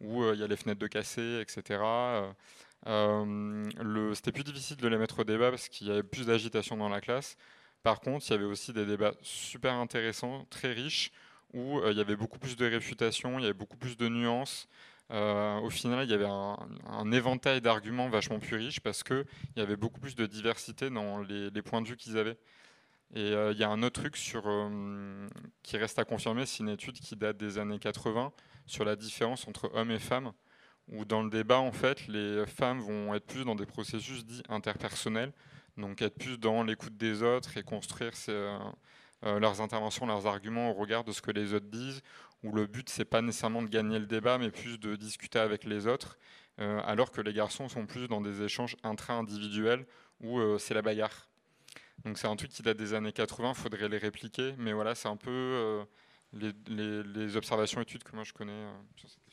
[0.00, 1.80] où euh, il y a les fenêtres de cassé, etc.
[2.86, 6.26] Euh, euh, c'était plus difficile de les mettre au débat parce qu'il y avait plus
[6.26, 7.36] d'agitation dans la classe.
[7.82, 11.12] Par contre, il y avait aussi des débats super intéressants, très riches,
[11.54, 14.68] où il y avait beaucoup plus de réfutation, il y avait beaucoup plus de nuances.
[15.10, 19.24] au final, il y avait un, éventail d'arguments vachement plus riche parce qu'il
[19.56, 22.36] y avait beaucoup plus de diversité dans les, les points de vue qu'ils avaient.
[23.14, 24.42] Et il y a un autre truc sur,
[25.62, 28.32] qui reste à confirmer, c'est une étude qui date des années 80,
[28.66, 30.32] sur la différence entre hommes et femmes,
[30.90, 34.42] où dans le débat, en fait, les femmes vont être plus dans des processus dits
[34.48, 35.32] interpersonnels,
[35.76, 38.58] donc être plus dans l'écoute des autres et construire euh,
[39.24, 42.02] euh, leurs interventions, leurs arguments au regard de ce que les autres disent,
[42.42, 45.64] où le but, c'est pas nécessairement de gagner le débat, mais plus de discuter avec
[45.64, 46.18] les autres,
[46.60, 49.86] euh, alors que les garçons sont plus dans des échanges intra-individuels,
[50.20, 51.28] où c'est la bagarre.
[52.04, 54.96] Donc c'est un truc qui date des années 80, il faudrait les répliquer, mais voilà,
[54.96, 55.84] c'est un peu
[56.32, 58.66] les, les, les, observations études que moi je connais
[58.96, 59.27] sur cette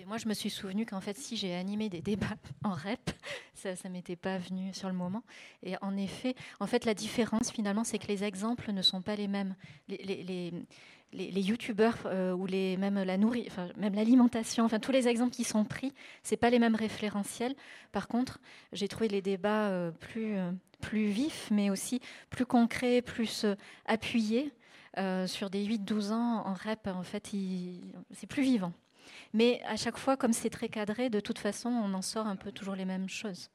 [0.00, 3.10] Excusez-moi, je me suis souvenu qu'en fait, si j'ai animé des débats en REP,
[3.52, 5.22] ça ne m'était pas venu sur le moment.
[5.62, 9.14] Et en effet, en fait, la différence finalement, c'est que les exemples ne sont pas
[9.14, 9.54] les mêmes.
[9.88, 10.54] Les,
[11.12, 15.66] les, youtubeurs euh, ou même la nourriture, même l'alimentation, enfin tous les exemples qui sont
[15.66, 15.92] pris,
[16.22, 17.54] c'est pas les mêmes référentiels.
[17.92, 18.40] Par contre,
[18.72, 20.38] j'ai trouvé les débats euh, plus
[20.80, 24.50] plus vifs, mais aussi plus concrets, plus euh, appuyés.
[24.98, 27.30] Euh, sur des 8-12 ans en REP, en fait,
[28.12, 28.72] c'est plus vivant.
[29.32, 32.36] Mais à chaque fois, comme c'est très cadré, de toute façon, on en sort un
[32.36, 33.50] peu toujours les mêmes choses.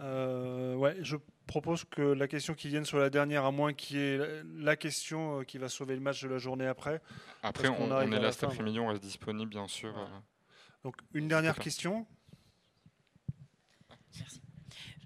[0.00, 3.96] Euh, ouais, je propose que la question qui vienne sur la dernière, à moins qu'il
[3.96, 7.02] y ait la question qui va sauver le match de la journée après.
[7.42, 9.92] Après, on, est là cet après-midi, on reste disponible, bien sûr.
[10.84, 12.06] Donc, une dernière question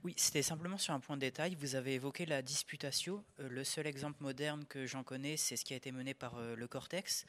[0.04, 1.56] oui, c'était simplement sur un point de détail.
[1.58, 3.24] Vous avez évoqué la disputatio.
[3.40, 6.36] Euh, le seul exemple moderne que j'en connais, c'est ce qui a été mené par
[6.36, 7.24] euh, le Cortex.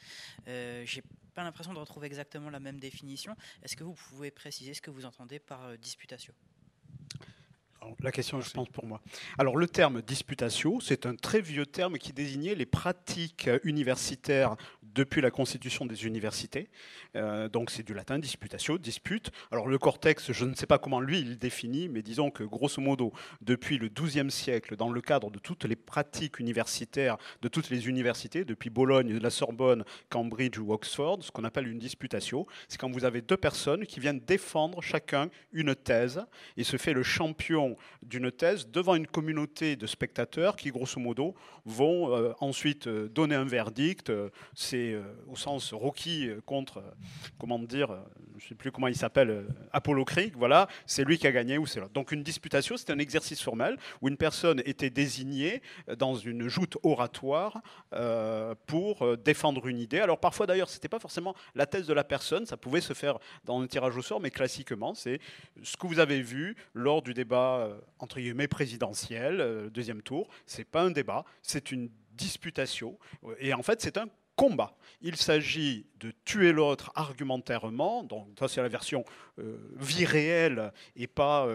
[0.50, 1.02] Euh, J'ai
[1.34, 3.38] pas l'impression de retrouver exactement la même définition.
[3.64, 6.34] Est-ce que vous pouvez préciser ce que vous entendez par disputatio?
[8.00, 9.00] La question, je pense, pour moi.
[9.38, 14.56] Alors, le terme disputatio, c'est un très vieux terme qui désignait les pratiques universitaires
[14.96, 16.70] depuis la constitution des universités.
[17.16, 19.32] Euh, donc, c'est du latin disputatio, dispute.
[19.52, 22.82] Alors, le cortex, je ne sais pas comment lui il définit, mais disons que, grosso
[22.82, 27.70] modo, depuis le XIIe siècle, dans le cadre de toutes les pratiques universitaires de toutes
[27.70, 32.80] les universités, depuis Bologne, la Sorbonne, Cambridge ou Oxford, ce qu'on appelle une disputatio, c'est
[32.80, 36.24] quand vous avez deux personnes qui viennent défendre chacun une thèse
[36.56, 41.36] et se fait le champion d'une thèse devant une communauté de spectateurs qui, grosso modo,
[41.66, 44.10] vont euh, ensuite euh, donner un verdict.
[44.10, 44.30] Euh,
[44.86, 46.84] c'est au sens Rocky contre,
[47.38, 47.98] comment dire,
[48.38, 51.58] je ne sais plus comment il s'appelle, Apollo Creek, voilà, c'est lui qui a gagné
[51.58, 51.88] ou c'est là.
[51.94, 55.62] Donc une disputation, c'est un exercice formel où une personne était désignée
[55.98, 57.62] dans une joute oratoire
[58.66, 60.00] pour défendre une idée.
[60.00, 62.94] Alors parfois d'ailleurs, ce n'était pas forcément la thèse de la personne, ça pouvait se
[62.94, 65.20] faire dans un tirage au sort, mais classiquement, c'est
[65.64, 70.28] ce que vous avez vu lors du débat euh, entre guillemets présidentiel, euh, deuxième tour.
[70.46, 72.98] C'est pas un débat, c'est une disputation.
[73.40, 74.76] Et en fait, c'est un combat.
[75.02, 79.06] Il s'agit de tuer l'autre argumentairement, donc ça c'est la version
[79.40, 81.48] euh, vie réelle et pas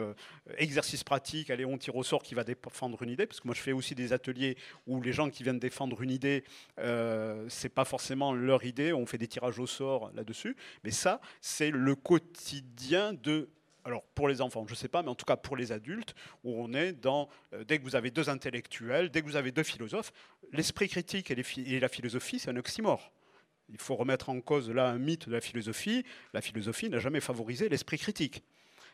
[0.58, 3.54] exercice pratique, allez on tire au sort qui va défendre une idée, parce que moi
[3.54, 4.56] je fais aussi des ateliers
[4.86, 6.44] où les gens qui viennent défendre une idée,
[6.78, 11.20] euh, c'est pas forcément leur idée, on fait des tirages au sort là-dessus, mais ça
[11.40, 13.48] c'est le quotidien de
[13.84, 16.14] alors pour les enfants, je ne sais pas, mais en tout cas pour les adultes,
[16.44, 19.52] où on est dans, euh, dès que vous avez deux intellectuels, dès que vous avez
[19.52, 20.12] deux philosophes,
[20.52, 23.12] l'esprit critique et, la philosophie, c'est un oxymore.
[23.68, 26.04] Il faut remettre en cause là un mythe de la philosophie.
[26.32, 28.42] La philosophie n'a jamais favorisé l'esprit critique.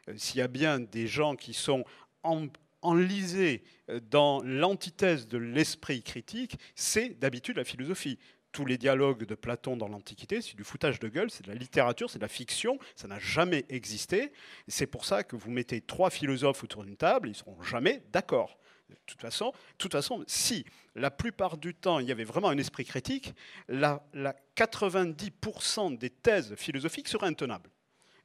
[0.09, 1.85] Euh, s'il y a bien des gens qui sont
[2.83, 8.19] enlisés euh, dans l'antithèse de l'esprit critique, c'est d'habitude la philosophie
[8.57, 11.55] tous les dialogues de Platon dans l'Antiquité, c'est du foutage de gueule, c'est de la
[11.55, 14.33] littérature, c'est de la fiction, ça n'a jamais existé.
[14.67, 18.03] C'est pour ça que vous mettez trois philosophes autour d'une table, ils ne seront jamais
[18.15, 18.59] d'accord.
[18.89, 22.57] De toute façon, toute façon, si la plupart du temps il y avait vraiment un
[22.57, 23.35] esprit critique,
[23.69, 27.69] la, la 90% des thèses philosophiques seraient intenables.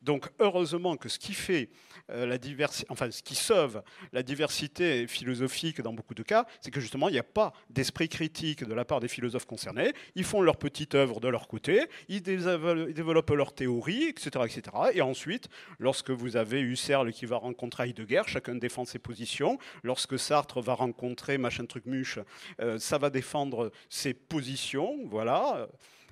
[0.01, 1.69] Donc heureusement que ce qui fait
[2.09, 3.83] euh, la diversité, enfin ce qui sauve
[4.13, 8.09] la diversité philosophique dans beaucoup de cas, c'est que justement il n'y a pas d'esprit
[8.09, 9.93] critique de la part des philosophes concernés.
[10.15, 14.61] Ils font leur petite œuvre de leur côté, ils développent leur théorie, etc., etc.
[14.93, 15.49] Et ensuite,
[15.79, 19.57] lorsque vous avez Husserl qui va rencontrer Heidegger, chacun défend ses positions.
[19.83, 22.19] Lorsque Sartre va rencontrer machin truc muche,
[22.59, 25.67] euh, ça va défendre ses positions, voilà.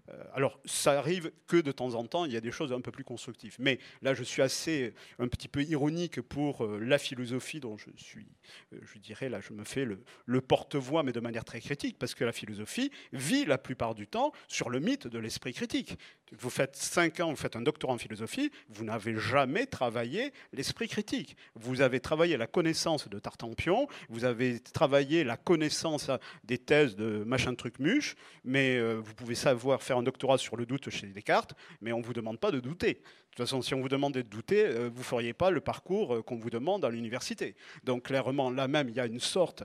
[0.10, 2.82] Euh, alors, ça arrive que de temps en temps, il y a des choses un
[2.82, 3.56] peu plus constructives.
[3.60, 7.90] Mais là, je suis assez un petit peu ironique pour euh, la philosophie dont je
[7.96, 8.28] suis,
[8.74, 11.98] euh, je dirais, là, je me fais le, le porte-voix, mais de manière très critique,
[12.00, 15.98] parce que la philosophie vit la plupart du temps sur le mythe de l'esprit critique.
[16.38, 20.88] Vous faites cinq ans, vous faites un doctorat en philosophie, vous n'avez jamais travaillé l'esprit
[20.88, 21.36] critique.
[21.56, 26.12] Vous avez travaillé la connaissance de Tartampion, vous avez travaillé la connaissance
[26.44, 30.66] des thèses de machin truc muche, mais vous pouvez savoir faire un doctorat sur le
[30.66, 33.02] doute chez Descartes, mais on ne vous demande pas de douter.
[33.30, 35.62] De toute façon, si on vous demandait de douter, euh, vous ne feriez pas le
[35.62, 37.56] parcours euh, qu'on vous demande à l'université.
[37.84, 39.64] Donc clairement, là même, il y a une sorte,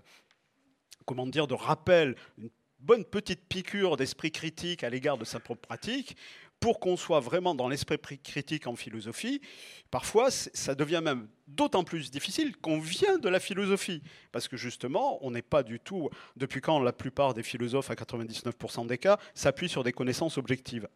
[1.07, 5.67] comment dire, de rappel, une bonne petite piqûre d'esprit critique à l'égard de sa propre
[5.67, 6.17] pratique,
[6.65, 9.43] pour qu'on soit vraiment dans l'esprit critique en philosophie,
[9.91, 14.01] parfois ça devient même d'autant plus difficile qu'on vient de la philosophie.
[14.33, 17.95] Parce que justement, on n'est pas du tout, depuis quand la plupart des philosophes, à
[17.95, 20.89] 99% des cas, s'appuient sur des connaissances objectives?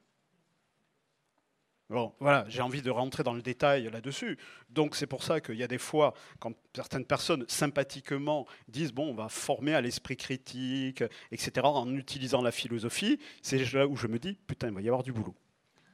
[1.91, 4.39] Bon, voilà, j'ai envie de rentrer dans le détail là-dessus.
[4.71, 9.11] Donc c'est pour ça qu'il y a des fois, quand certaines personnes sympathiquement disent bon,
[9.11, 14.07] on va former à l'esprit critique, etc., en utilisant la philosophie, c'est là où je
[14.07, 15.35] me dis putain, il va y avoir du boulot.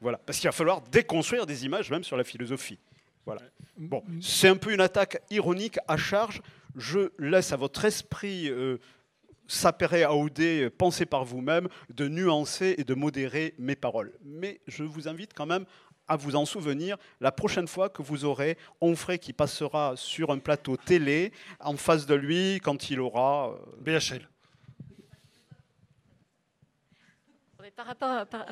[0.05, 2.79] Voilà, parce qu'il va falloir déconstruire des images même sur la philosophie.
[3.25, 3.41] Voilà.
[3.79, 6.43] Bon, c'est un peu une attaque ironique à charge.
[6.77, 8.77] Je laisse à votre esprit euh,
[9.49, 14.13] s'appairer à OD, penser par vous-même, de nuancer et de modérer mes paroles.
[14.23, 15.65] Mais je vous invite quand même
[16.07, 20.39] à vous en souvenir la prochaine fois que vous aurez Onfray qui passera sur un
[20.39, 23.55] plateau télé en face de lui quand il aura...
[23.55, 24.29] Euh, BHL.
[27.75, 28.45] Par rapport à, par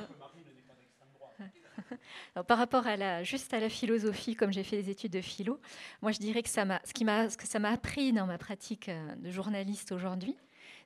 [2.59, 5.61] rapport à la, juste à la philosophie, comme j'ai fait des études de philo,
[6.01, 9.15] moi je dirais que, ce, qui ce que ça m'a appris dans ma pratique euh,
[9.17, 10.37] de journaliste aujourd'hui,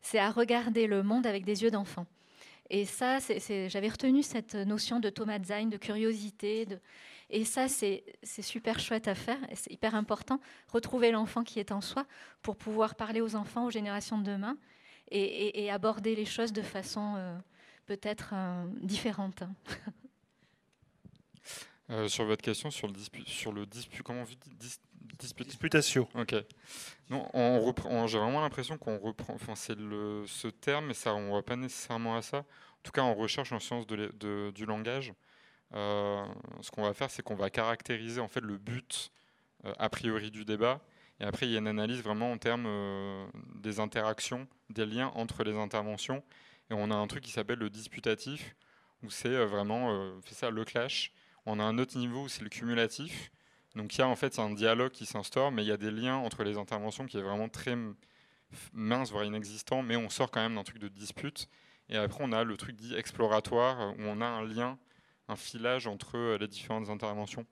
[0.02, 2.06] c'est à regarder le monde avec des yeux d'enfant.
[2.68, 3.18] Et ça,
[3.68, 6.66] j'avais retenu cette notion de Thomas Zayn, de curiosité.
[7.30, 9.38] Et ça, c'est super chouette à faire.
[9.54, 10.40] C'est hyper important.
[10.68, 12.06] Retrouver l'enfant qui est en soi
[12.42, 14.56] pour pouvoir parler aux enfants, aux générations de demain
[15.10, 17.36] et, aborder les choses de façon euh,
[17.86, 19.42] peut-être euh, différente.
[21.90, 24.76] Euh, sur votre question sur le dispute, sur le dispute, comment on dit dis,
[25.18, 25.46] dispute?
[25.46, 26.08] Disputatio.
[26.14, 26.34] Ok.
[27.10, 28.06] Non, on reprend.
[28.08, 29.34] J'ai vraiment l'impression qu'on reprend.
[29.34, 32.38] Enfin, c'est le ce terme, mais ça, on va pas nécessairement à ça.
[32.38, 35.12] En tout cas, en recherche en sciences de, de, du langage,
[35.74, 36.24] euh,
[36.60, 39.10] ce qu'on va faire, c'est qu'on va caractériser en fait le but
[39.64, 40.80] euh, a priori du débat,
[41.18, 42.68] et après il y a une analyse vraiment en termes
[43.56, 46.22] des interactions, des liens entre les interventions,
[46.70, 48.54] et on a un truc qui s'appelle le disputatif,
[49.02, 51.12] où c'est vraiment fait ça le clash
[51.46, 53.30] on a un autre niveau où c'est le cumulatif.
[53.74, 55.90] Donc il y a en fait un dialogue qui s'instaure, mais il y a des
[55.90, 57.76] liens entre les interventions qui est vraiment très
[58.72, 61.48] mince, voire inexistant, mais on sort quand même d'un truc de dispute.
[61.88, 64.78] Et après, on a le truc dit exploratoire, où on a un lien,
[65.28, 67.46] un filage entre euh, les différentes interventions.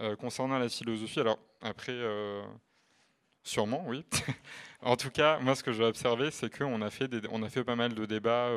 [0.00, 2.42] Euh, concernant la philosophie, alors après, euh,
[3.42, 4.04] sûrement, oui.
[4.82, 7.76] en tout cas, moi, ce que j'ai observé, c'est qu'on a, fait a fait pas
[7.76, 8.50] mal de débats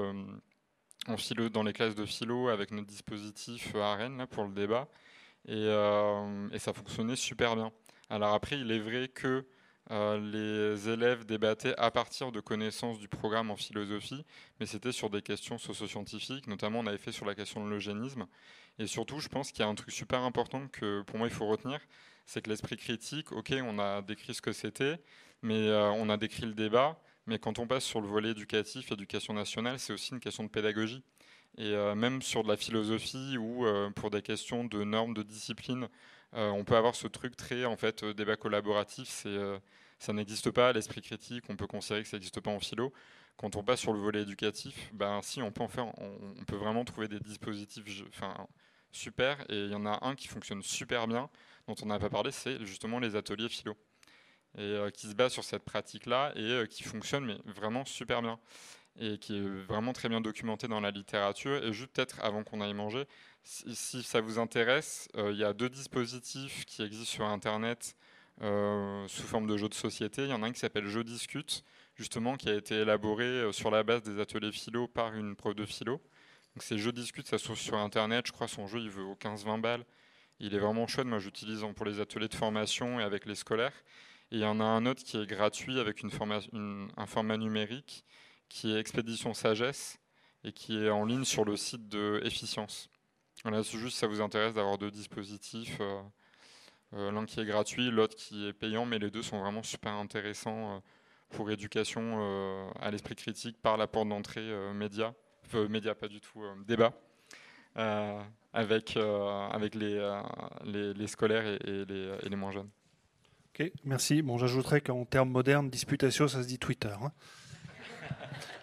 [1.08, 4.52] en philo, dans les classes de philo avec notre dispositif à Rennes là, pour le
[4.52, 4.88] débat.
[5.48, 7.72] Et, euh, et, ça fonctionnait super bien.
[8.10, 9.46] Alors après, il est vrai que
[9.92, 14.24] euh, les élèves débattaient à partir de connaissances du programme en philosophie,
[14.60, 18.28] mais c'était sur des questions socio-scientifiques, notamment on avait fait sur la question de l'eugénisme.
[18.78, 21.34] Et surtout, je pense qu'il y a un truc super important que pour moi il
[21.34, 21.80] faut retenir,
[22.28, 25.02] c'est que l'esprit critique, ok, on a décrit ce que c'était,
[25.42, 28.92] mais euh, on a décrit le débat, mais quand on passe sur le volet éducatif,
[28.92, 31.04] éducation nationale, c'est aussi une question de pédagogie.
[31.58, 35.22] Et euh, même sur de la philosophie ou euh, pour des questions de normes, de
[35.22, 35.88] discipline,
[36.34, 39.28] euh, on peut avoir ce truc très en fait débat collaboratif.
[40.00, 40.74] Ça n'existe pas.
[40.74, 42.92] L'esprit critique, on peut considérer que ça n'existe pas en philo.
[43.38, 46.56] Quand on passe sur le volet éducatif, ben si on peut en faire, on, peut
[46.56, 47.84] vraiment trouver des dispositifs,
[48.92, 49.40] super.
[49.50, 51.30] Et il y en a un qui fonctionne super bien,
[51.68, 53.78] dont on n'a pas parlé, c'est justement les ateliers philo
[54.58, 58.22] et euh, qui se base sur cette pratique-là et euh, qui fonctionne mais vraiment super
[58.22, 58.40] bien
[59.00, 61.64] et qui est vraiment très bien documenté dans la littérature.
[61.64, 63.06] Et juste peut-être avant qu'on aille manger,
[63.44, 67.96] si, ça vous intéresse, euh, il y a deux dispositifs qui existent sur Internet
[68.42, 70.24] sous forme de jeux de société.
[70.24, 73.70] Il y en a un qui s'appelle Jeux Discute, justement, qui a été élaboré sur
[73.70, 76.02] la base des ateliers philo par une prof de philo.
[76.56, 78.28] Donc ces Jeux Discute, ça se trouve sur Internet.
[78.28, 79.86] Je crois son jeu, il vaut 15-20 balles.
[80.40, 81.08] Il est vraiment chouette.
[81.08, 83.74] Moi, j'utilise pour les ateliers de formation et avec les scolaires.
[84.32, 88.06] Et il y en a un autre qui est gratuit avec un format numérique
[88.48, 90.00] qui est Expédition Sagesse
[90.44, 92.90] et qui est en ligne sur le site de Efficience.
[93.44, 96.02] Voilà, c'est juste si ça vous intéresse d'avoir deux dispositifs, euh,
[96.94, 99.94] euh, l'un qui est gratuit, l'autre qui est payant, mais les deux sont vraiment super
[99.94, 100.80] intéressants euh,
[101.30, 105.14] pour éducation à l'esprit critique par la porte d'entrée média,
[105.70, 106.92] média pas du tout, débat,
[107.76, 110.22] avec, avec les,
[110.66, 112.72] les, scolaires et, les, et les moins jeunes
[113.84, 114.22] merci.
[114.22, 116.96] Bon, j'ajouterais qu'en termes modernes, disputatio, ça se dit Twitter.
[117.02, 117.12] Hein.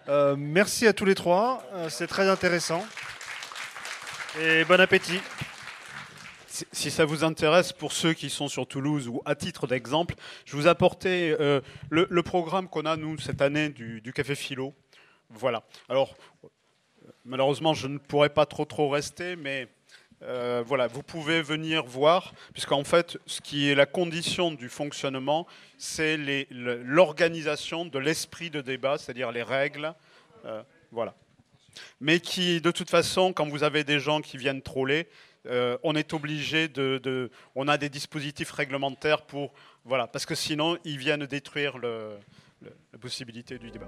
[0.09, 1.61] Euh, merci à tous les trois.
[1.73, 2.81] Euh, c'est très intéressant.
[4.39, 5.19] Et bon appétit.
[6.47, 10.55] Si ça vous intéresse, pour ceux qui sont sur Toulouse ou à titre d'exemple, je
[10.55, 14.73] vous apportais euh, le, programme qu'on a, nous, cette année du, du Café Philo.
[15.29, 15.63] Voilà.
[15.89, 16.15] Alors,
[17.25, 19.67] malheureusement, je ne pourrais pas trop trop rester, mais
[20.23, 25.45] euh, voilà, vous pouvez venir voir, puisqu'en fait, ce qui est la condition du fonctionnement,
[25.77, 26.17] c'est
[26.49, 29.93] l'organisation de l'esprit de débat, c'est-à-dire les règles.
[30.45, 31.13] Euh, voilà.
[32.01, 35.07] Mais qui, de toute façon, quand vous avez des gens qui viennent troller,
[35.45, 39.53] euh, on est obligé de, On a des dispositifs réglementaires pour.
[39.85, 42.17] Voilà, parce que sinon, ils viennent détruire la
[42.99, 43.87] possibilité du débat.